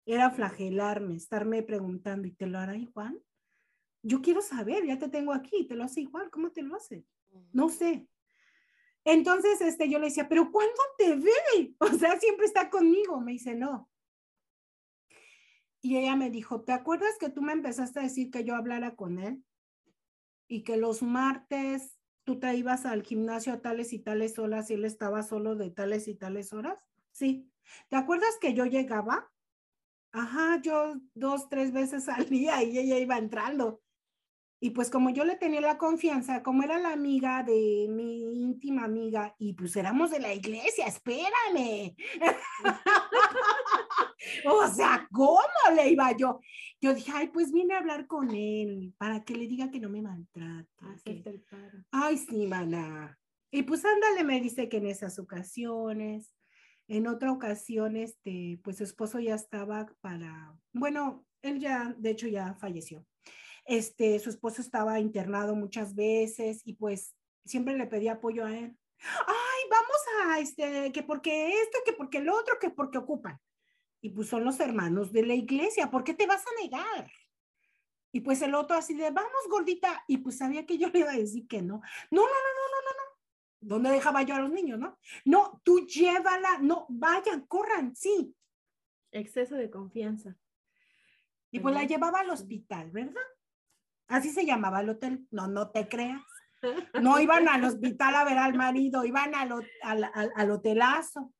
[0.05, 3.21] era flagelarme, estarme preguntando, ¿y te lo hará igual?
[4.03, 7.05] Yo quiero saber, ya te tengo aquí, te lo hace igual, ¿cómo te lo hace?
[7.51, 8.07] No sé.
[9.03, 11.75] Entonces, este, yo le decía, ¿pero cuándo te ve?
[11.79, 13.21] O sea, siempre está conmigo.
[13.21, 13.89] Me dice, no.
[15.81, 18.95] Y ella me dijo, ¿te acuerdas que tú me empezaste a decir que yo hablara
[18.95, 19.43] con él?
[20.47, 24.73] Y que los martes tú te ibas al gimnasio a tales y tales horas y
[24.73, 26.83] él estaba solo de tales y tales horas.
[27.11, 27.51] Sí.
[27.89, 29.31] ¿Te acuerdas que yo llegaba?
[30.15, 33.81] Ajá, yo dos, tres veces al día y ella iba entrando.
[34.61, 38.85] Y pues como yo le tenía la confianza, como era la amiga de mi íntima
[38.85, 41.93] amiga y pues éramos de la iglesia, espérame.
[44.45, 45.41] o sea, ¿cómo
[45.75, 46.39] le iba yo?
[46.81, 49.89] Yo dije, ay, pues vine a hablar con él para que le diga que no
[49.89, 50.69] me maltrate.
[50.79, 51.83] que- Hacerte el paro.
[51.91, 53.19] Ay, sí, mana.
[53.51, 56.31] Y pues ándale, me dice que en esas ocasiones,
[56.87, 62.27] en otra ocasión, este, pues su esposo ya estaba para, bueno, él ya, de hecho,
[62.27, 63.05] ya falleció.
[63.65, 68.77] este, su esposo estaba internado muchas veces y pues siempre le pedía apoyo a él.
[68.99, 73.39] Ay, vamos a, este, que porque esto, que porque el otro, que porque ocupan.
[74.01, 77.11] Y pues son los hermanos de la iglesia, ¿por qué te vas a negar?
[78.11, 81.11] Y pues el otro así de, vamos gordita, y pues sabía que yo le iba
[81.11, 81.81] a decir que no.
[82.11, 82.54] No, no, no.
[83.65, 84.95] ¿Dónde dejaba yo a los niños, no?
[85.25, 88.35] No, tú llévala, no, vayan, corran, sí.
[89.11, 90.37] Exceso de confianza.
[91.49, 93.23] Y pues la llevaba al hospital, ¿verdad?
[94.07, 95.27] Así se llamaba el hotel.
[95.31, 96.21] No, no te creas.
[97.01, 99.51] No iban al hospital a ver al marido, iban al,
[99.83, 101.31] al, al, al hotelazo.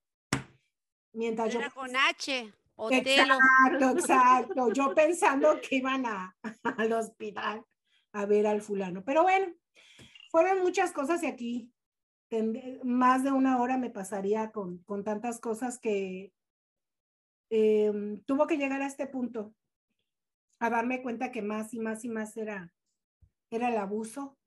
[1.13, 1.59] Mientras yo...
[1.59, 2.53] Era con H.
[2.75, 3.35] Otelo.
[3.35, 4.73] Exacto, exacto.
[4.73, 6.35] Yo pensando que iban a,
[6.77, 7.63] al hospital
[8.11, 9.03] a ver al fulano.
[9.03, 9.51] Pero bueno,
[10.29, 11.71] fueron muchas cosas y aquí
[12.29, 16.33] tend- más de una hora me pasaría con, con tantas cosas que
[17.49, 19.53] em, tuvo que llegar a este punto,
[20.59, 22.73] a darme cuenta que más y más y más era,
[23.49, 24.37] era el abuso.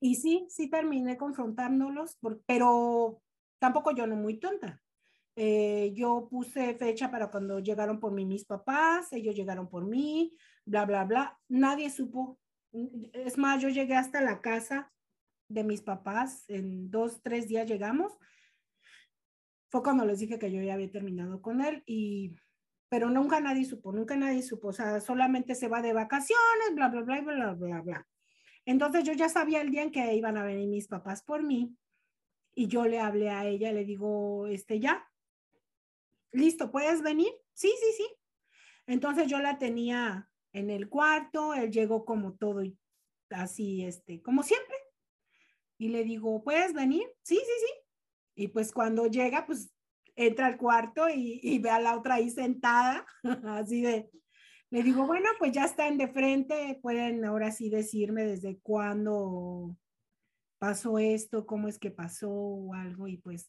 [0.00, 3.22] Y sí, sí terminé confrontándolos, pero
[3.58, 4.82] tampoco yo no muy tonta.
[5.36, 10.34] Eh, yo puse fecha para cuando llegaron por mí mis papás, ellos llegaron por mí,
[10.64, 11.38] bla, bla, bla.
[11.48, 12.38] Nadie supo.
[13.12, 14.92] Es más, yo llegué hasta la casa
[15.50, 18.16] de mis papás, en dos, tres días llegamos.
[19.68, 22.34] Fue cuando les dije que yo ya había terminado con él y,
[22.88, 26.88] pero nunca nadie supo, nunca nadie supo, o sea, solamente se va de vacaciones, bla,
[26.88, 28.08] bla, bla, bla, bla, bla.
[28.64, 31.76] Entonces yo ya sabía el día en que iban a venir mis papás por mí
[32.54, 35.04] y yo le hablé a ella, le digo, este, ya,
[36.32, 37.32] listo, ¿puedes venir?
[37.54, 38.06] Sí, sí, sí.
[38.86, 42.62] Entonces yo la tenía en el cuarto, él llegó como todo
[43.30, 44.76] así, este, como siempre.
[45.80, 47.08] Y le digo, ¿puedes venir?
[47.22, 47.72] Sí, sí, sí.
[48.34, 49.72] Y pues cuando llega, pues
[50.14, 53.06] entra al cuarto y, y ve a la otra ahí sentada,
[53.46, 54.10] así de,
[54.68, 59.74] le digo, bueno, pues ya están de frente, pueden ahora sí decirme desde cuándo
[60.58, 63.08] pasó esto, cómo es que pasó o algo.
[63.08, 63.48] Y pues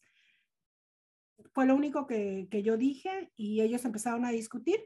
[1.53, 4.79] fue lo único que, que yo dije y ellos empezaron a discutir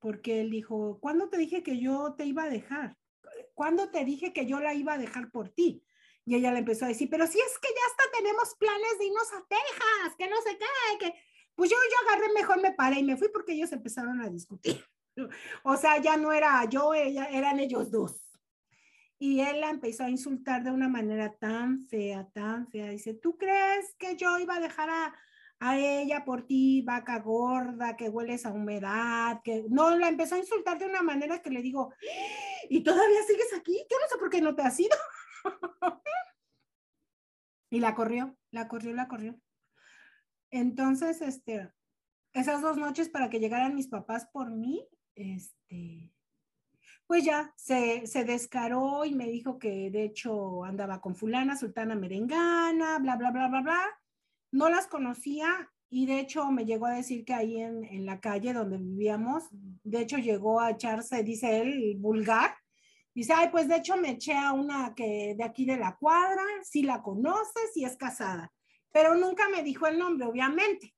[0.00, 2.96] porque él dijo, ¿cuándo te dije que yo te iba a dejar?
[3.54, 5.84] ¿Cuándo te dije que yo la iba a dejar por ti?
[6.26, 9.06] Y ella le empezó a decir, pero si es que ya hasta tenemos planes de
[9.06, 11.14] irnos a Texas, que no sé qué, que
[11.54, 14.84] pues yo, yo agarré, mejor me paré y me fui porque ellos empezaron a discutir.
[15.62, 18.20] O sea, ya no era yo, ella, eran ellos dos.
[19.16, 22.90] Y él la empezó a insultar de una manera tan fea, tan fea.
[22.90, 25.14] Dice, ¿tú crees que yo iba a dejar a,
[25.60, 29.40] a ella por ti, vaca gorda, que hueles a humedad?
[29.44, 31.94] que No, la empezó a insultar de una manera que le digo,
[32.68, 33.86] ¿y todavía sigues aquí?
[33.88, 34.96] Yo no sé por qué no te has ido.
[37.70, 39.40] y la corrió, la corrió, la corrió.
[40.50, 41.72] Entonces, este,
[42.32, 46.12] esas dos noches para que llegaran mis papás por mí, este,
[47.06, 51.94] pues ya se, se descaró y me dijo que de hecho andaba con fulana, sultana
[51.94, 53.80] merengana, bla, bla, bla, bla, bla.
[54.52, 58.20] No las conocía y de hecho me llegó a decir que ahí en, en la
[58.20, 62.56] calle donde vivíamos, de hecho llegó a echarse, dice él, vulgar.
[63.14, 66.42] Dice, ay, pues de hecho me eché a una que de aquí de la cuadra,
[66.62, 68.52] sí la conoces y es casada,
[68.90, 70.94] pero nunca me dijo el nombre, obviamente.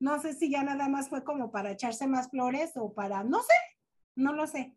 [0.00, 3.40] No sé si ya nada más fue como para echarse más flores o para, no
[3.42, 3.54] sé,
[4.16, 4.76] no lo sé.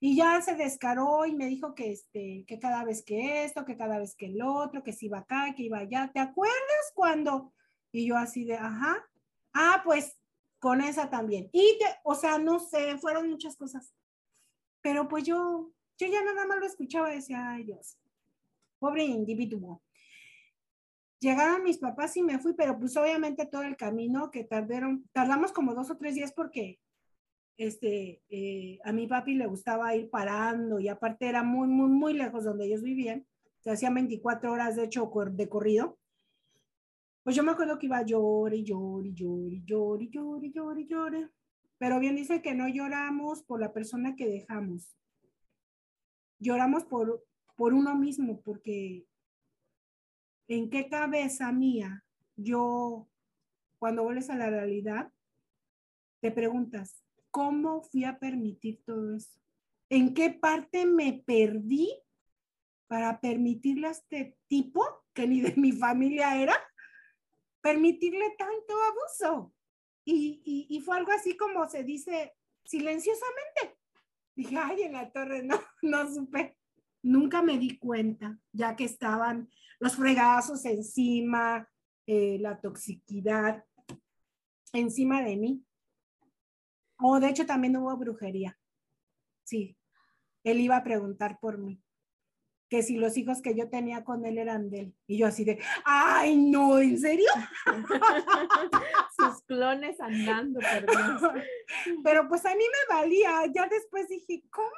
[0.00, 3.76] Y ya se descaró y me dijo que, este, que cada vez que esto, que
[3.76, 6.10] cada vez que el otro, que si iba acá, que iba allá.
[6.12, 7.52] ¿Te acuerdas cuando?
[7.90, 9.04] Y yo así de, ajá.
[9.52, 10.18] Ah, pues
[10.58, 11.48] con esa también.
[11.52, 13.94] Y, te, o sea, no sé, fueron muchas cosas.
[14.82, 17.98] Pero pues yo, yo ya nada más lo escuchaba decía, ay Dios,
[18.78, 19.82] pobre individuo.
[21.20, 25.52] Llegaron mis papás y me fui, pero pues obviamente todo el camino que tardaron, tardamos
[25.52, 26.78] como dos o tres días porque
[27.56, 32.14] este, eh, a mi papi le gustaba ir parando y aparte era muy, muy, muy
[32.14, 33.26] lejos donde ellos vivían.
[33.60, 35.98] Se hacían 24 horas de hecho de corrido.
[37.22, 40.10] Pues yo me acuerdo que iba a llorar y llorar y llorar y
[40.50, 41.30] llorar y y.
[41.78, 44.94] Pero bien dice que no lloramos por la persona que dejamos.
[46.38, 47.24] Lloramos por,
[47.56, 49.06] por uno mismo, porque
[50.48, 52.04] en qué cabeza mía
[52.36, 53.08] yo,
[53.78, 55.12] cuando vuelves a la realidad,
[56.20, 59.38] te preguntas, ¿cómo fui a permitir todo eso?
[59.88, 61.92] ¿En qué parte me perdí
[62.86, 66.56] para permitirle a este tipo, que ni de mi familia era,
[67.60, 69.54] permitirle tanto abuso?
[70.04, 73.78] Y, y, y fue algo así como se dice silenciosamente.
[74.36, 76.56] Dije, ay, en la torre no, no supe.
[77.02, 81.68] Nunca me di cuenta, ya que estaban los fregazos encima,
[82.06, 83.64] eh, la toxicidad
[84.72, 85.64] encima de mí.
[86.98, 88.58] O oh, de hecho también hubo brujería.
[89.44, 89.76] Sí.
[90.42, 91.83] él iba a preguntar por mí,
[92.68, 94.94] que si los hijos que yo tenía con él eran de él.
[95.06, 97.28] Y yo así de, ay, no, ¿en serio?
[99.16, 101.42] Sus clones andando, perdón.
[102.04, 104.70] Pero pues a mí me valía, ya después dije, ¿cómo?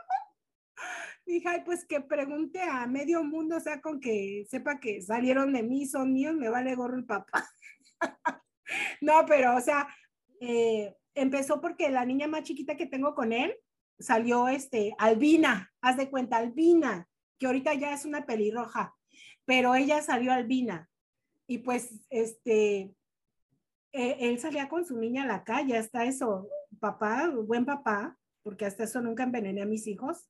[1.25, 5.53] Dije, ay, pues que pregunte a medio mundo, o sea, con que sepa que salieron
[5.53, 7.49] de mí, son míos, me vale gorro el papá.
[9.01, 9.89] no, pero, o sea,
[10.41, 13.57] eh, empezó porque la niña más chiquita que tengo con él
[13.99, 18.95] salió, este, Albina, haz de cuenta, Albina, que ahorita ya es una pelirroja,
[19.45, 20.89] pero ella salió Albina.
[21.47, 22.95] Y pues, este,
[23.93, 26.49] eh, él salía con su niña a la calle, hasta eso,
[26.81, 30.29] papá, buen papá, porque hasta eso nunca envenené a mis hijos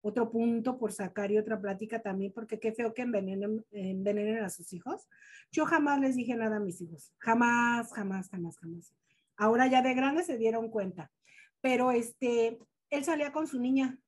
[0.00, 4.50] otro punto por sacar y otra plática también, porque qué feo que envenenen, envenenen a
[4.50, 5.08] sus hijos.
[5.50, 8.94] Yo jamás les dije nada a mis hijos, jamás, jamás, jamás, jamás.
[9.36, 11.10] Ahora ya de grandes se dieron cuenta,
[11.60, 12.58] pero este,
[12.90, 13.98] él salía con su niña.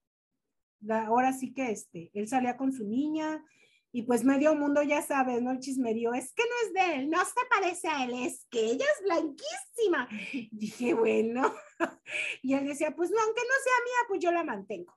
[0.88, 3.44] Ahora sí que este, él salía con su niña
[3.92, 5.50] y pues medio mundo ya sabe, ¿no?
[5.50, 8.60] El chismerío es que no es de él, no se parece a él, es que
[8.60, 10.08] ella es blanquísima.
[10.52, 11.52] Dije, bueno,
[12.42, 14.96] y él decía, pues no, aunque no sea mía, pues yo la mantengo.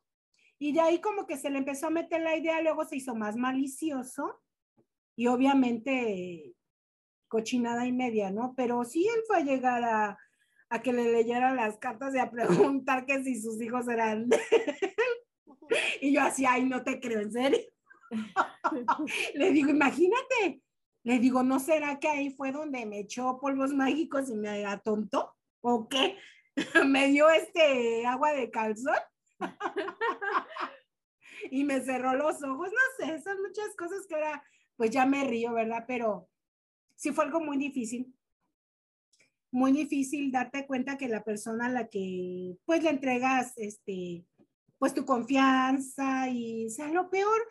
[0.59, 3.15] Y de ahí como que se le empezó a meter la idea, luego se hizo
[3.15, 4.41] más malicioso
[5.15, 6.53] y obviamente
[7.27, 8.53] cochinada y media, ¿no?
[8.55, 10.19] Pero sí él fue a llegar a,
[10.69, 14.29] a que le leyera las cartas y a preguntar que si sus hijos eran
[16.01, 17.59] Y yo así, ay, no te creo, en serio.
[19.35, 20.61] le digo, imagínate.
[21.03, 25.35] Le digo, ¿no será que ahí fue donde me echó polvos mágicos y me atontó?
[25.61, 26.17] ¿O qué?
[26.85, 28.95] me dio este agua de calzón.
[31.51, 34.43] y me cerró los ojos, no sé, son muchas cosas que ahora
[34.77, 35.83] pues ya me río, ¿verdad?
[35.87, 36.29] Pero
[36.95, 38.13] sí fue algo muy difícil,
[39.51, 44.25] muy difícil darte cuenta que la persona a la que pues le entregas este
[44.83, 47.47] pues tu confianza y sea lo peor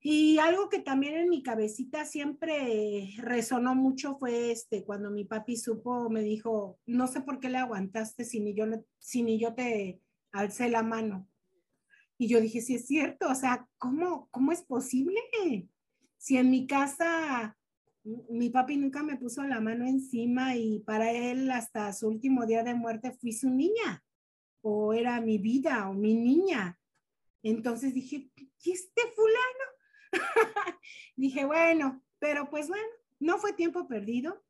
[0.00, 5.56] y algo que también en mi cabecita siempre resonó mucho fue este, cuando mi papi
[5.56, 10.02] supo, me dijo, no sé por qué le aguantaste si ni yo, ni yo te
[10.30, 11.26] alcé la mano.
[12.18, 15.18] Y yo dije, sí es cierto, o sea, ¿cómo, cómo es posible?
[16.18, 17.56] Si en mi casa
[18.28, 22.62] mi papi nunca me puso la mano encima y para él hasta su último día
[22.62, 24.04] de muerte fui su niña
[24.68, 26.76] o era mi vida o mi niña.
[27.44, 29.66] Entonces dije, ¿y este fulano?
[31.16, 32.88] dije, bueno, pero pues bueno,
[33.20, 34.44] no fue tiempo perdido,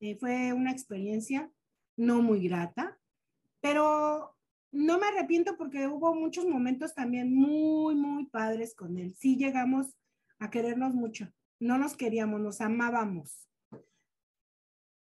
[0.00, 1.52] eh, fue una experiencia
[1.96, 2.98] no muy grata,
[3.60, 4.36] pero
[4.72, 9.14] no me arrepiento porque hubo muchos momentos también muy, muy padres con él.
[9.14, 9.96] Sí llegamos
[10.40, 11.32] a querernos mucho.
[11.60, 13.48] No nos queríamos, nos amábamos.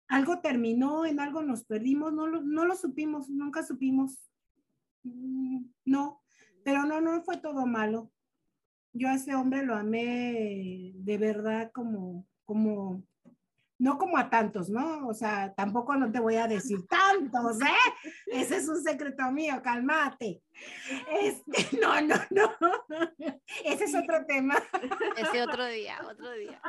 [0.06, 4.25] Algo terminó, en algo nos perdimos, no lo, no lo supimos, nunca supimos.
[5.06, 6.22] Mm, no,
[6.64, 8.10] pero no, no fue todo malo.
[8.92, 13.04] Yo a ese hombre lo amé de verdad como, como
[13.78, 15.06] no como a tantos, ¿no?
[15.06, 18.10] O sea, tampoco no te voy a decir tantos, ¿eh?
[18.26, 20.42] Ese es un secreto mío, cálmate.
[21.20, 22.50] Este, no, no, no.
[23.64, 24.56] Ese es otro tema.
[25.16, 26.60] Ese otro día, otro día.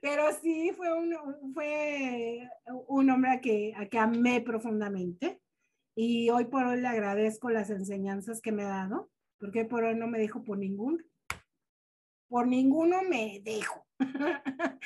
[0.00, 1.14] Pero sí fue un,
[1.52, 2.48] fue
[2.88, 5.42] un hombre a que, a que amé profundamente
[5.94, 9.96] y hoy por hoy le agradezco las enseñanzas que me ha dado, porque por hoy
[9.96, 11.02] no me dejo por ninguno.
[12.28, 13.86] Por ninguno me dejo.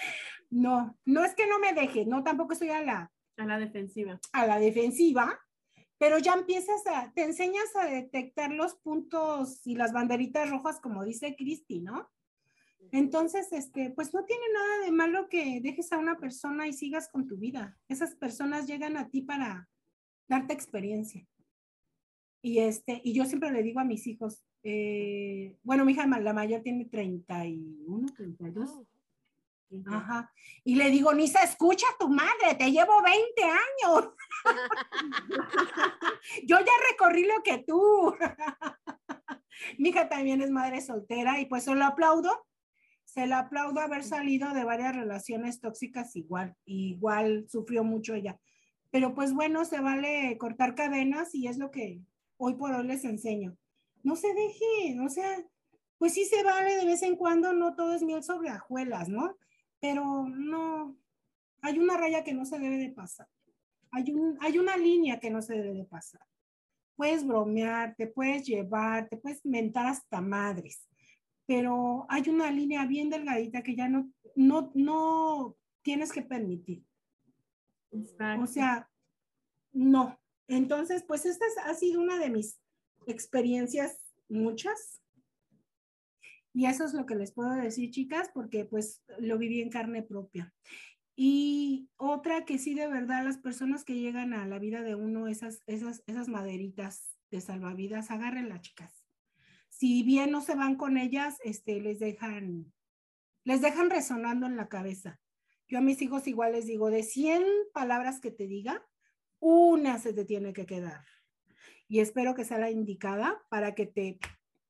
[0.51, 3.11] No, no es que no me deje, no, tampoco estoy a la...
[3.37, 4.21] A la defensiva.
[4.33, 5.37] A la defensiva,
[5.99, 11.05] pero ya empiezas a, te enseñas a detectar los puntos y las banderitas rojas, como
[11.05, 12.11] dice Cristi, ¿no?
[12.93, 17.09] Entonces, este, pues no tiene nada de malo que dejes a una persona y sigas
[17.09, 17.79] con tu vida.
[17.89, 19.69] Esas personas llegan a ti para
[20.29, 21.27] darte experiencia.
[22.43, 26.33] Y este, y yo siempre le digo a mis hijos, eh, bueno, mi hija la
[26.33, 28.87] mayor tiene 31, 32.
[29.87, 30.33] Ajá.
[30.63, 34.11] Y le digo, ni se escucha tu madre, te llevo 20 años.
[36.47, 38.15] Yo ya recorrí lo que tú.
[39.79, 42.47] Mi hija también es madre soltera y pues se lo aplaudo.
[43.05, 46.55] Se lo aplaudo haber salido de varias relaciones tóxicas igual.
[46.65, 48.39] Igual sufrió mucho ella.
[48.95, 52.01] Pero pues bueno, se vale cortar cadenas y es lo que
[52.37, 53.57] hoy por hoy les enseño.
[54.05, 55.45] No se deje, o sea,
[55.99, 59.37] pues sí se vale de vez en cuando, no todo es miel sobre ajuelas, ¿no?
[59.85, 60.97] pero no,
[61.61, 63.29] hay una raya que no se debe de pasar.
[63.91, 66.23] Hay, un, hay una línea que no se debe de pasar.
[66.97, 70.89] Puedes bromear, te puedes llevar, te puedes mentar hasta madres,
[71.45, 76.83] pero hay una línea bien delgadita que ya no, no, no tienes que permitir.
[78.41, 78.91] O sea,
[79.73, 80.19] no.
[80.49, 82.61] Entonces, pues esta ha sido una de mis
[83.07, 85.01] experiencias muchas.
[86.53, 90.03] Y eso es lo que les puedo decir, chicas, porque pues lo viví en carne
[90.03, 90.55] propia.
[91.17, 95.29] Y otra que sí, de verdad, las personas que llegan a la vida de uno,
[95.29, 99.05] esas, esas, esas maderitas de salvavidas, agárrenlas, chicas.
[99.69, 102.73] Si bien no se van con ellas, este, les dejan,
[103.45, 105.21] les dejan resonando en la cabeza.
[105.69, 107.43] Yo a mis hijos igual les digo, de 100
[107.73, 108.87] palabras que te diga,
[109.41, 111.05] una se te tiene que quedar.
[111.89, 114.19] Y espero que sea la indicada para que te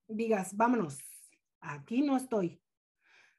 [0.08, 0.98] digas, vámonos,
[1.60, 2.60] aquí no estoy.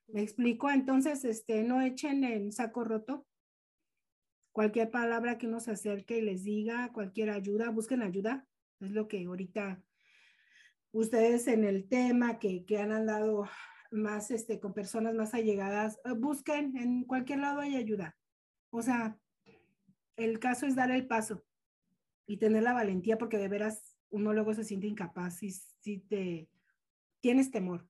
[0.08, 0.70] ¿Me explico?
[0.70, 3.26] Entonces, este, no echen el saco roto.
[4.51, 8.47] Cualquier palabra que uno se acerque y les diga, cualquier ayuda, busquen ayuda.
[8.80, 9.84] Es lo que ahorita
[10.91, 13.49] ustedes en el tema que, que han andado
[13.91, 18.15] más este, con personas más allegadas, eh, busquen, en cualquier lado hay ayuda.
[18.69, 19.17] O sea,
[20.15, 21.43] el caso es dar el paso
[22.25, 26.49] y tener la valentía porque de veras uno luego se siente incapaz y si te
[27.21, 27.88] tienes temor.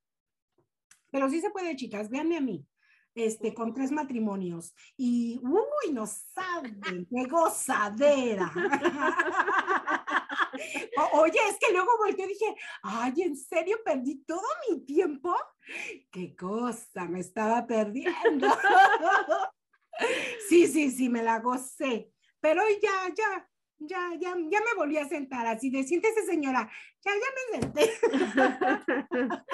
[1.11, 2.67] Pero sí se puede, chicas, véanme a mí,
[3.13, 8.51] este, con tres matrimonios y, uy, no saben, qué gozadera.
[11.13, 15.35] oye, es que luego volteé y dije, ay, ¿en serio perdí todo mi tiempo?
[16.11, 18.47] Qué cosa me estaba perdiendo.
[20.49, 22.11] sí, sí, sí, me la gocé.
[22.39, 23.49] Pero ya, ya,
[23.79, 26.69] ya, ya, ya me volví a sentar así de siéntese señora,
[27.03, 27.91] ya, ya me senté.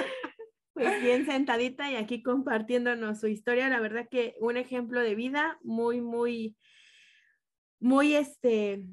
[0.74, 5.60] Pues bien sentadita y aquí compartiéndonos su historia, la verdad que un ejemplo de vida
[5.64, 6.56] muy, muy,
[7.82, 8.86] muy, este,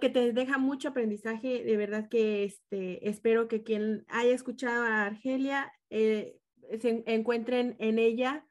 [0.00, 5.06] que te deja mucho aprendizaje, de verdad que, este, espero que quien haya escuchado a
[5.06, 6.38] Argelia eh,
[6.80, 8.46] se encuentren en ella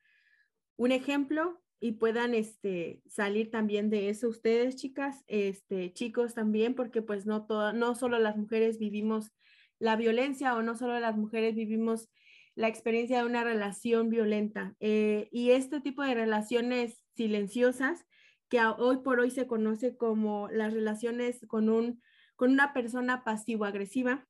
[0.75, 7.01] un ejemplo y puedan este, salir también de eso ustedes, chicas, este, chicos también, porque
[7.01, 9.31] pues no, toda, no solo las mujeres vivimos
[9.79, 12.09] la violencia o no solo las mujeres vivimos
[12.55, 14.75] la experiencia de una relación violenta.
[14.79, 18.05] Eh, y este tipo de relaciones silenciosas,
[18.49, 22.01] que hoy por hoy se conoce como las relaciones con, un,
[22.35, 24.27] con una persona pasivo-agresiva,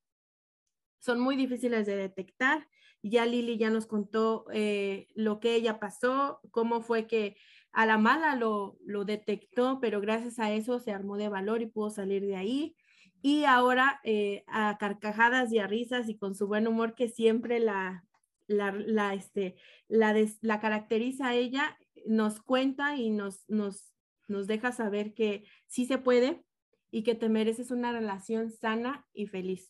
[0.99, 2.67] son muy difíciles de detectar
[3.03, 7.37] ya Lili ya nos contó eh, lo que ella pasó, cómo fue que
[7.71, 11.67] a la mala lo, lo detectó, pero gracias a eso se armó de valor y
[11.67, 12.75] pudo salir de ahí.
[13.21, 17.59] Y ahora eh, a carcajadas y a risas y con su buen humor que siempre
[17.59, 18.05] la,
[18.47, 19.55] la, la, este,
[19.87, 23.93] la, la caracteriza a ella, nos cuenta y nos, nos,
[24.27, 26.43] nos deja saber que sí se puede
[26.91, 29.69] y que te mereces una relación sana y feliz.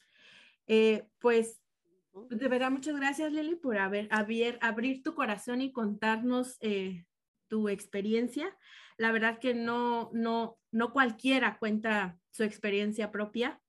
[0.68, 1.62] Eh, pues
[2.30, 7.06] de verdad, muchas gracias, Lili, por haber, abrir tu corazón y contarnos eh,
[7.48, 8.58] tu experiencia.
[8.98, 13.62] La verdad que no, no, no cualquiera cuenta su experiencia propia,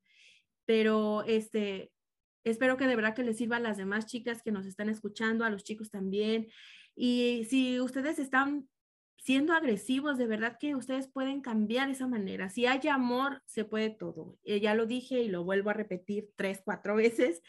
[0.64, 1.92] pero este,
[2.44, 5.44] espero que de verdad que les sirva a las demás chicas que nos están escuchando,
[5.44, 6.48] a los chicos también.
[6.94, 8.68] Y si ustedes están
[9.18, 12.48] siendo agresivos, de verdad que ustedes pueden cambiar esa manera.
[12.48, 14.38] Si hay amor, se puede todo.
[14.44, 17.42] Eh, ya lo dije y lo vuelvo a repetir tres, cuatro veces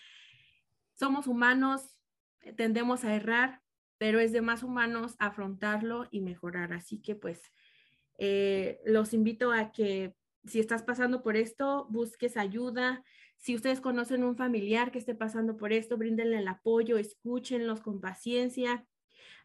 [0.99, 1.97] somos humanos,
[2.41, 3.61] eh, tendemos a errar,
[3.97, 6.73] pero es de más humanos afrontarlo y mejorar.
[6.73, 7.41] Así que pues
[8.17, 10.13] eh, los invito a que
[10.45, 13.03] si estás pasando por esto, busques ayuda.
[13.37, 18.01] Si ustedes conocen un familiar que esté pasando por esto, bríndenle el apoyo, escúchenlos con
[18.01, 18.85] paciencia,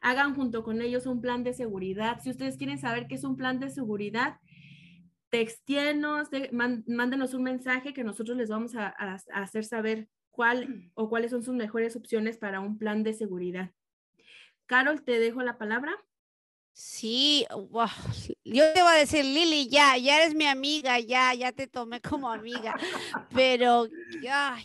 [0.00, 2.20] hagan junto con ellos un plan de seguridad.
[2.22, 4.38] Si ustedes quieren saber qué es un plan de seguridad,
[5.30, 8.88] textienos, mándenos un mensaje que nosotros les vamos a
[9.32, 13.70] hacer saber cuál o cuáles son sus mejores opciones para un plan de seguridad.
[14.66, 15.92] Carol, te dejo la palabra.
[16.72, 17.46] Sí,
[18.44, 22.00] yo te voy a decir, Lili, ya, ya eres mi amiga, ya, ya te tomé
[22.00, 22.74] como amiga,
[23.32, 23.86] pero
[24.28, 24.64] ay,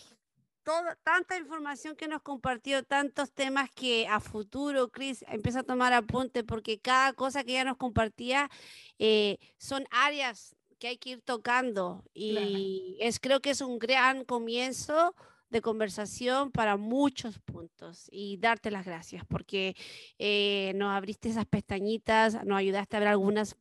[1.03, 6.43] tanta información que nos compartió, tantos temas que a futuro, Cris, empieza a tomar apunte
[6.43, 8.49] porque cada cosa que ella nos compartía
[8.97, 12.03] eh, son áreas que hay que ir tocando.
[12.13, 15.13] Y es creo que es un gran comienzo
[15.49, 18.07] de conversación para muchos puntos.
[18.11, 19.75] Y darte las gracias porque
[20.17, 23.55] eh, nos abriste esas pestañitas, nos ayudaste a ver algunas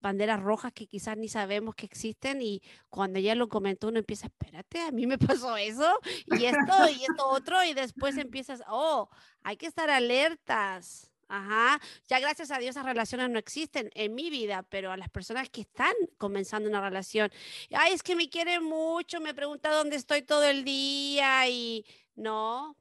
[0.00, 4.26] banderas rojas que quizás ni sabemos que existen y cuando ella lo comentó uno empieza,
[4.26, 9.08] espérate, a mí me pasó eso y esto y esto otro y después empiezas, oh,
[9.42, 11.06] hay que estar alertas.
[11.32, 15.08] Ajá, ya gracias a Dios esas relaciones no existen en mi vida, pero a las
[15.10, 17.30] personas que están comenzando una relación,
[17.70, 21.86] ay, es que me quiere mucho, me pregunta dónde estoy todo el día y
[22.16, 22.76] no,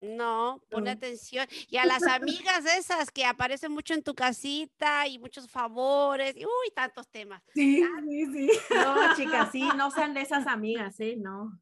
[0.00, 0.90] No, pon No.
[0.90, 1.46] atención.
[1.70, 6.44] Y a las amigas esas que aparecen mucho en tu casita y muchos favores, y
[6.44, 7.42] uy, tantos temas.
[7.54, 8.50] Sí, sí, sí.
[8.74, 11.16] No, chicas, sí, no sean de esas amigas, ¿eh?
[11.16, 11.60] No.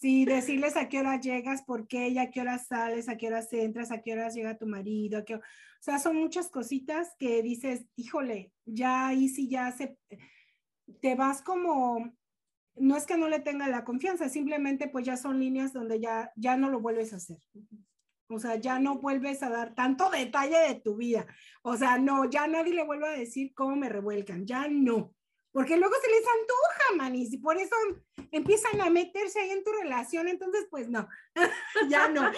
[0.00, 3.26] Sí, decirles a qué hora llegas, por qué, y a qué hora sales, a qué
[3.26, 5.34] horas entras, a qué horas llega tu marido, a qué...
[5.34, 5.40] O
[5.80, 9.98] sea, son muchas cositas que dices, híjole, ya ahí sí ya se...
[11.00, 12.12] Te vas como...
[12.80, 16.32] No es que no le tenga la confianza, simplemente pues ya son líneas donde ya,
[16.36, 17.38] ya no lo vuelves a hacer.
[18.30, 21.26] O sea, ya no vuelves a dar tanto detalle de tu vida.
[21.62, 25.14] O sea, no, ya nadie le vuelve a decir cómo me revuelcan, ya no.
[25.50, 27.74] Porque luego se les antoja, manis, y por eso
[28.30, 31.08] empiezan a meterse ahí en tu relación, entonces pues no,
[31.88, 32.30] ya no.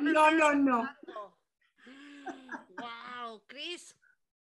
[0.00, 0.96] No, no, no.
[2.76, 3.96] Wow, Cris,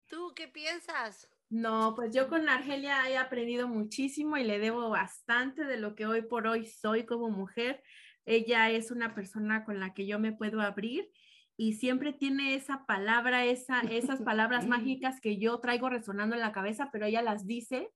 [0.07, 1.29] ¿tú qué piensas?
[1.49, 6.05] No, pues yo con Argelia he aprendido muchísimo y le debo bastante de lo que
[6.05, 7.81] hoy por hoy soy como mujer.
[8.25, 11.09] Ella es una persona con la que yo me puedo abrir
[11.55, 16.51] y siempre tiene esa palabra, esa, esas palabras mágicas que yo traigo resonando en la
[16.51, 17.89] cabeza, pero ella las dice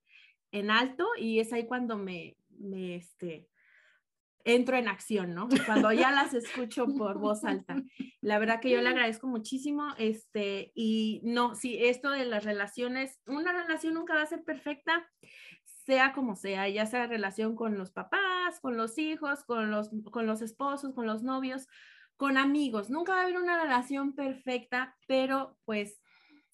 [0.52, 3.51] en alto y es ahí cuando me, me este,
[4.46, 5.48] entro en acción, ¿no?
[5.66, 7.82] Cuando ya las escucho por voz alta.
[8.22, 13.20] La verdad que yo le agradezco muchísimo, este, y no, sí, esto de las relaciones,
[13.26, 15.10] una relación nunca va a ser perfecta,
[15.86, 20.28] sea como sea, ya sea relación con los papás, con los hijos, con los, con
[20.28, 21.68] los esposos, con los novios,
[22.18, 26.02] con amigos, nunca va a haber una relación perfecta, pero pues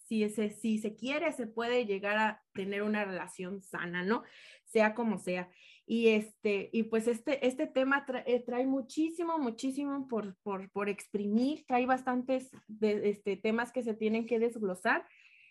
[0.08, 4.24] si se, si se quiere, se puede llegar a tener una relación sana, ¿no?
[4.64, 5.50] Sea como sea.
[5.90, 11.64] Y, este, y pues este, este tema eh, trae muchísimo, muchísimo por, por, por exprimir,
[11.66, 15.08] trae bastantes de, este, temas que se tienen que desglosar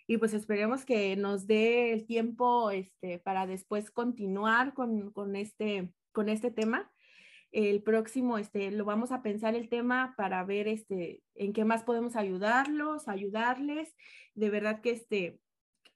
[0.06, 5.90] y pues esperemos que nos dé el tiempo este, para después continuar con, con, este,
[6.12, 6.92] con este tema.
[7.50, 11.82] El próximo, este, lo vamos a pensar el tema para ver este, en qué más
[11.82, 13.94] podemos ayudarlos, ayudarles.
[14.34, 15.40] De verdad que este,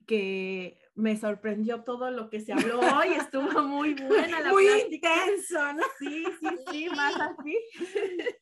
[0.05, 5.13] que me sorprendió todo lo que se habló hoy, estuvo muy buena la Muy plática.
[5.25, 5.83] intenso, ¿no?
[5.99, 7.57] Sí, sí, sí, más así.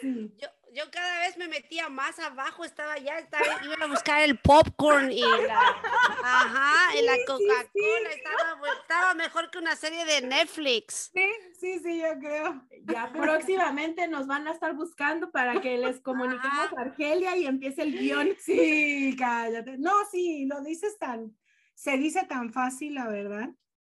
[0.00, 0.34] Sí.
[0.36, 4.38] Yo, yo cada vez me metía más abajo, estaba ya, estaba, iba a buscar el
[4.38, 5.60] popcorn y la,
[6.24, 7.80] ajá, y la sí, Coca-Cola, sí.
[8.14, 11.10] estaba, estaba mejor que una serie de Netflix.
[11.14, 12.62] Sí, sí, sí, yo creo.
[12.84, 17.82] Ya próximamente nos van a estar buscando para que les comuniquemos a Argelia y empiece
[17.82, 18.36] el guion.
[18.38, 19.78] Sí, cállate.
[19.78, 21.36] No, sí, lo dices tan,
[21.74, 23.50] se dice tan fácil, la verdad.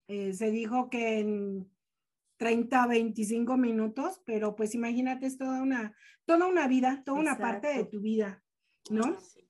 [0.07, 1.72] Eh, se dijo que en
[2.38, 5.95] 30, 25 minutos, pero pues imagínate, es toda una,
[6.38, 8.44] toda una vida, toda una parte de tu vida,
[8.90, 9.20] ¿no?
[9.20, 9.48] Sí.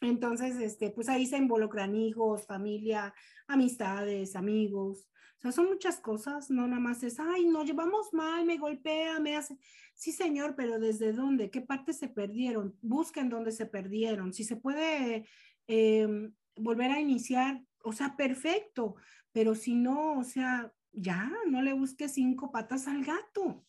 [0.00, 3.14] Entonces, este, pues ahí se involucran hijos, familia,
[3.46, 5.08] amistades, amigos.
[5.38, 9.20] O sea, son muchas cosas, no nada más es, ay, nos llevamos mal, me golpea,
[9.20, 9.56] me hace.
[9.94, 11.50] Sí, señor, pero ¿desde dónde?
[11.50, 12.76] ¿Qué partes se perdieron?
[12.82, 14.32] Busquen dónde se perdieron.
[14.32, 15.28] Si se puede
[15.66, 18.96] eh, volver a iniciar, o sea, perfecto,
[19.32, 23.64] pero si no, o sea, ya, no le busques cinco patas al gato.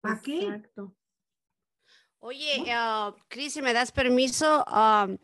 [0.00, 0.42] ¿Para qué?
[0.42, 0.96] Exacto.
[2.20, 5.18] Oye, ah, Cris, si me das permiso, am,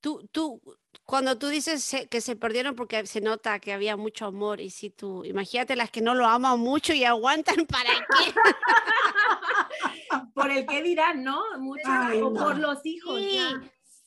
[0.00, 0.60] tú, tú,
[1.04, 4.90] cuando tú dices que se perdieron porque se nota que había mucho amor y si
[4.90, 8.34] tú, imagínate las que no lo aman mucho y aguantan para qué.
[10.34, 11.42] Por el que dirán, ¿no?
[11.58, 12.32] Muchos, Ay, no.
[12.32, 13.20] por los hijos.
[13.20, 13.60] Sí, ya.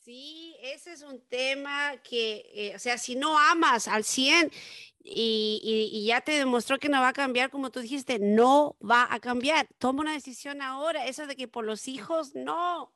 [0.04, 4.50] Sí, ese es un tema que, eh, o sea, si no amas al 100
[5.04, 8.76] y, y- y ya te demostró que no va a cambiar, como tú dijiste, no
[8.80, 9.68] va a cambiar.
[9.78, 11.06] Toma una decisión ahora.
[11.06, 12.92] Eso de que por los hijos, no.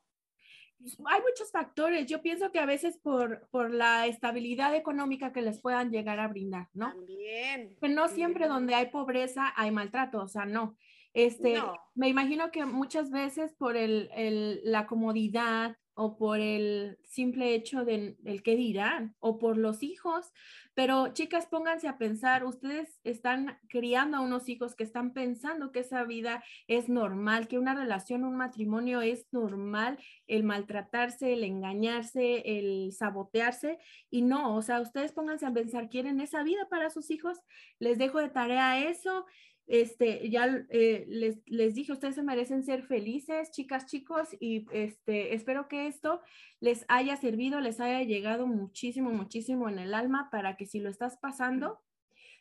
[1.05, 2.05] Hay muchos factores.
[2.05, 6.27] Yo pienso que a veces por, por la estabilidad económica que les puedan llegar a
[6.27, 6.89] brindar, ¿no?
[6.93, 7.75] También.
[7.81, 10.77] Que no siempre donde hay pobreza hay maltrato, o sea, no.
[11.13, 11.73] Este, No.
[11.95, 17.83] me imagino que muchas veces por el, el- la comodidad o por el simple hecho
[17.83, 20.31] de el qué dirán o por los hijos,
[20.75, 25.79] pero chicas, pónganse a pensar, ustedes están criando a unos hijos que están pensando que
[25.79, 32.43] esa vida es normal, que una relación, un matrimonio es normal, el maltratarse, el engañarse,
[32.45, 33.79] el sabotearse
[34.11, 37.39] y no, o sea, ustedes pónganse a pensar, ¿quieren esa vida para sus hijos?
[37.79, 39.25] Les dejo de tarea eso
[39.67, 45.33] este, ya eh, les, les dije, ustedes se merecen ser felices, chicas, chicos, y este,
[45.35, 46.21] espero que esto
[46.61, 50.89] les haya servido, les haya llegado muchísimo, muchísimo en el alma para que si lo
[50.89, 51.79] estás pasando,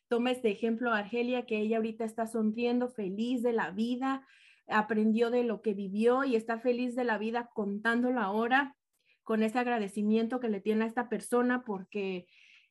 [0.09, 4.25] tomes de ejemplo a Argelia, que ella ahorita está sonriendo, feliz de la vida,
[4.69, 8.77] aprendió de lo que vivió y está feliz de la vida contándolo ahora
[9.25, 12.27] con ese agradecimiento que le tiene a esta persona porque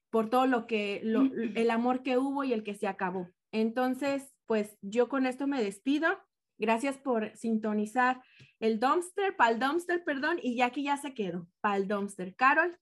[0.09, 3.27] por todo lo que, lo- el amor que hubo y el que se acabó.
[3.51, 6.07] Entonces, pues yo con esto me despido.
[6.57, 8.21] Gracias por sintonizar
[8.59, 12.35] el dumpster, pal dumpster, perdón, y ya aquí ya se quedó, pal dumpster.
[12.35, 12.77] Carol.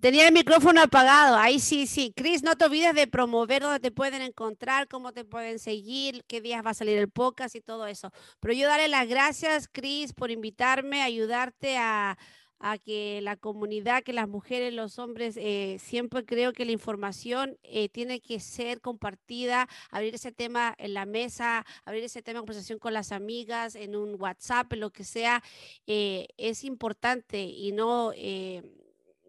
[0.00, 1.36] Tenía el micrófono apagado.
[1.36, 2.12] Ahí sí, sí.
[2.14, 6.40] Cris, no te olvides de promover dónde te pueden encontrar, cómo te pueden seguir, qué
[6.40, 8.12] días va a salir el podcast y todo eso.
[8.38, 12.16] Pero yo daré las gracias, Cris, por invitarme, ayudarte a,
[12.60, 17.58] a que la comunidad, que las mujeres, los hombres, eh, siempre creo que la información
[17.62, 22.42] eh, tiene que ser compartida, abrir ese tema en la mesa, abrir ese tema en
[22.42, 25.42] conversación con las amigas, en un WhatsApp, en lo que sea,
[25.86, 28.12] eh, es importante y no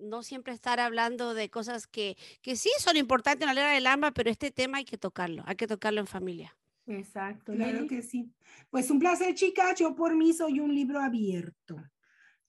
[0.02, 3.86] no siempre estar hablando de cosas que, que sí son importantes en la era del
[3.86, 6.56] alma, pero este tema hay que tocarlo, hay que tocarlo en familia.
[6.88, 7.54] Exacto.
[7.54, 8.32] Claro que sí.
[8.70, 9.80] Pues un placer, chicas.
[9.80, 11.78] Yo por mí soy un libro abierto.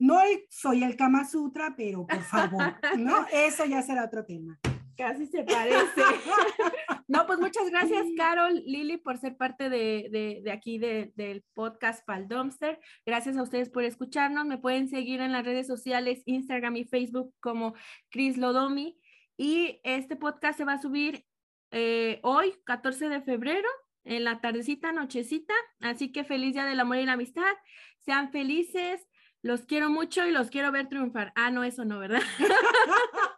[0.01, 3.27] No soy el Kama Sutra, pero por favor, ¿no?
[3.31, 4.59] Eso ya será otro tema.
[4.97, 6.03] Casi se parece.
[7.07, 12.29] no, pues muchas gracias, Carol, Lili, por ser parte de, de, aquí del podcast Pal
[12.29, 12.81] Dumpster.
[13.05, 14.47] Gracias a ustedes por escucharnos.
[14.47, 17.75] Me pueden seguir en las redes sociales, Instagram y Facebook como
[18.11, 18.99] Chris Lodomi.
[19.37, 21.27] Y este podcast se va a subir
[21.73, 23.69] eh, hoy, 14 de febrero,
[24.05, 25.55] en la tardecita, nochecita.
[25.81, 27.53] Así que feliz día del amor y la amistad.
[28.01, 29.07] Sean felices.
[29.43, 31.33] Los quiero mucho y los quiero ver triunfar.
[31.35, 32.21] Ah, no, eso no, ¿verdad?